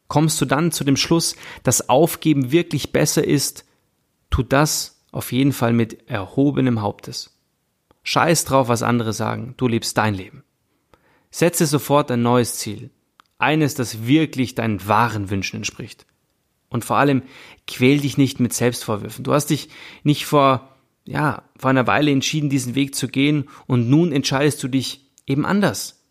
Kommst 0.08 0.40
du 0.40 0.44
dann 0.44 0.72
zu 0.72 0.84
dem 0.84 0.96
Schluss, 0.96 1.36
dass 1.62 1.88
Aufgeben 1.88 2.50
wirklich 2.50 2.92
besser 2.92 3.24
ist, 3.24 3.64
tu 4.30 4.42
das 4.42 4.93
auf 5.14 5.30
jeden 5.30 5.52
Fall 5.52 5.72
mit 5.72 6.08
erhobenem 6.10 6.82
Hauptes. 6.82 7.38
Scheiß 8.02 8.44
drauf, 8.44 8.68
was 8.68 8.82
andere 8.82 9.12
sagen, 9.12 9.54
du 9.56 9.68
lebst 9.68 9.96
dein 9.96 10.12
Leben. 10.12 10.42
Setze 11.30 11.66
sofort 11.66 12.10
ein 12.10 12.22
neues 12.22 12.56
Ziel, 12.56 12.90
eines, 13.38 13.74
das 13.74 14.06
wirklich 14.06 14.56
deinen 14.56 14.86
wahren 14.88 15.30
Wünschen 15.30 15.56
entspricht. 15.56 16.04
Und 16.68 16.84
vor 16.84 16.96
allem 16.96 17.22
quäl 17.68 18.00
dich 18.00 18.18
nicht 18.18 18.40
mit 18.40 18.52
Selbstvorwürfen. 18.52 19.22
Du 19.22 19.32
hast 19.32 19.50
dich 19.50 19.68
nicht 20.02 20.26
vor, 20.26 20.76
ja, 21.04 21.44
vor 21.56 21.70
einer 21.70 21.86
Weile 21.86 22.10
entschieden, 22.10 22.50
diesen 22.50 22.74
Weg 22.74 22.96
zu 22.96 23.06
gehen 23.06 23.48
und 23.66 23.88
nun 23.88 24.10
entscheidest 24.10 24.62
du 24.64 24.68
dich 24.68 25.12
eben 25.26 25.46
anders. 25.46 26.04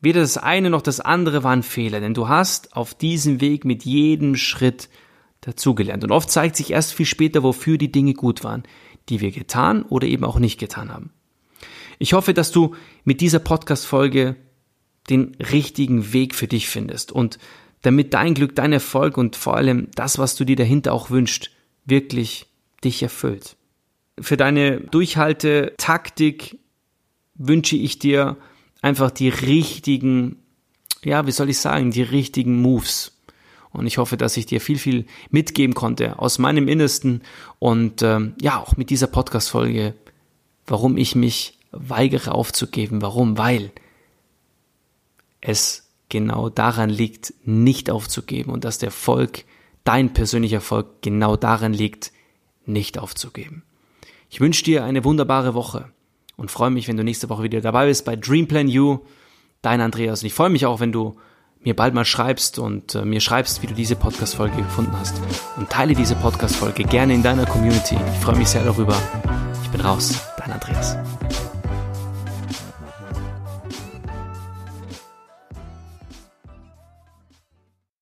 Weder 0.00 0.22
das 0.22 0.38
eine 0.38 0.70
noch 0.70 0.82
das 0.82 1.00
andere 1.00 1.44
war 1.44 1.52
ein 1.52 1.62
Fehler, 1.62 2.00
denn 2.00 2.14
du 2.14 2.28
hast 2.28 2.74
auf 2.74 2.94
diesem 2.94 3.42
Weg 3.42 3.66
mit 3.66 3.84
jedem 3.84 4.34
Schritt 4.34 4.88
dazugelernt. 5.40 6.04
Und 6.04 6.12
oft 6.12 6.30
zeigt 6.30 6.56
sich 6.56 6.72
erst 6.72 6.94
viel 6.94 7.06
später, 7.06 7.42
wofür 7.42 7.78
die 7.78 7.92
Dinge 7.92 8.14
gut 8.14 8.44
waren, 8.44 8.64
die 9.08 9.20
wir 9.20 9.30
getan 9.30 9.82
oder 9.82 10.06
eben 10.06 10.24
auch 10.24 10.38
nicht 10.38 10.58
getan 10.58 10.92
haben. 10.92 11.10
Ich 11.98 12.12
hoffe, 12.12 12.34
dass 12.34 12.52
du 12.52 12.74
mit 13.04 13.20
dieser 13.20 13.38
Podcast-Folge 13.38 14.36
den 15.10 15.36
richtigen 15.36 16.12
Weg 16.12 16.34
für 16.34 16.46
dich 16.46 16.68
findest 16.68 17.12
und 17.12 17.38
damit 17.82 18.14
dein 18.14 18.34
Glück, 18.34 18.54
dein 18.54 18.72
Erfolg 18.72 19.16
und 19.16 19.36
vor 19.36 19.56
allem 19.56 19.88
das, 19.94 20.18
was 20.18 20.36
du 20.36 20.44
dir 20.44 20.56
dahinter 20.56 20.92
auch 20.92 21.10
wünscht, 21.10 21.50
wirklich 21.84 22.46
dich 22.84 23.02
erfüllt. 23.02 23.56
Für 24.20 24.36
deine 24.36 24.80
Durchhalte-Taktik 24.80 26.58
wünsche 27.34 27.76
ich 27.76 27.98
dir 27.98 28.36
einfach 28.82 29.10
die 29.10 29.28
richtigen, 29.28 30.42
ja, 31.04 31.26
wie 31.26 31.32
soll 31.32 31.50
ich 31.50 31.58
sagen, 31.58 31.90
die 31.90 32.02
richtigen 32.02 32.60
Moves. 32.60 33.17
Und 33.72 33.86
ich 33.86 33.98
hoffe, 33.98 34.16
dass 34.16 34.36
ich 34.36 34.46
dir 34.46 34.60
viel, 34.60 34.78
viel 34.78 35.06
mitgeben 35.30 35.74
konnte 35.74 36.18
aus 36.18 36.38
meinem 36.38 36.68
Innersten 36.68 37.22
und 37.58 38.02
ähm, 38.02 38.34
ja, 38.40 38.58
auch 38.58 38.76
mit 38.76 38.90
dieser 38.90 39.06
Podcast-Folge, 39.06 39.94
warum 40.66 40.96
ich 40.96 41.14
mich 41.14 41.58
weigere 41.70 42.32
aufzugeben. 42.32 43.02
Warum? 43.02 43.36
Weil 43.36 43.72
es 45.40 45.88
genau 46.08 46.48
daran 46.48 46.90
liegt, 46.90 47.34
nicht 47.44 47.90
aufzugeben 47.90 48.50
und 48.52 48.64
dass 48.64 48.78
der 48.78 48.88
Erfolg, 48.88 49.44
dein 49.84 50.12
persönlicher 50.12 50.56
Erfolg, 50.56 51.02
genau 51.02 51.36
daran 51.36 51.72
liegt, 51.72 52.12
nicht 52.64 52.98
aufzugeben. 52.98 53.62
Ich 54.30 54.40
wünsche 54.40 54.64
dir 54.64 54.84
eine 54.84 55.04
wunderbare 55.04 55.54
Woche 55.54 55.90
und 56.36 56.50
freue 56.50 56.70
mich, 56.70 56.88
wenn 56.88 56.96
du 56.96 57.04
nächste 57.04 57.28
Woche 57.28 57.42
wieder 57.42 57.60
dabei 57.60 57.86
bist 57.86 58.04
bei 58.04 58.16
Dreamplan 58.16 58.68
You. 58.68 59.00
Dein 59.60 59.80
Andreas. 59.80 60.22
Und 60.22 60.26
ich 60.26 60.34
freue 60.34 60.50
mich 60.50 60.66
auch, 60.66 60.78
wenn 60.80 60.92
du 60.92 61.18
mir 61.64 61.74
bald 61.74 61.94
mal 61.94 62.04
schreibst 62.04 62.58
und 62.58 62.94
äh, 62.94 63.04
mir 63.04 63.20
schreibst, 63.20 63.62
wie 63.62 63.66
du 63.66 63.74
diese 63.74 63.96
Podcast-Folge 63.96 64.56
gefunden 64.56 64.92
hast. 64.98 65.20
Und 65.56 65.70
teile 65.70 65.94
diese 65.94 66.14
Podcast-Folge 66.14 66.84
gerne 66.84 67.14
in 67.14 67.22
deiner 67.22 67.46
Community. 67.46 67.96
Ich 67.96 68.24
freue 68.24 68.36
mich 68.36 68.48
sehr 68.48 68.64
darüber. 68.64 68.96
Ich 69.62 69.68
bin 69.70 69.80
raus. 69.80 70.20
Dein 70.38 70.52
Andreas. 70.52 70.96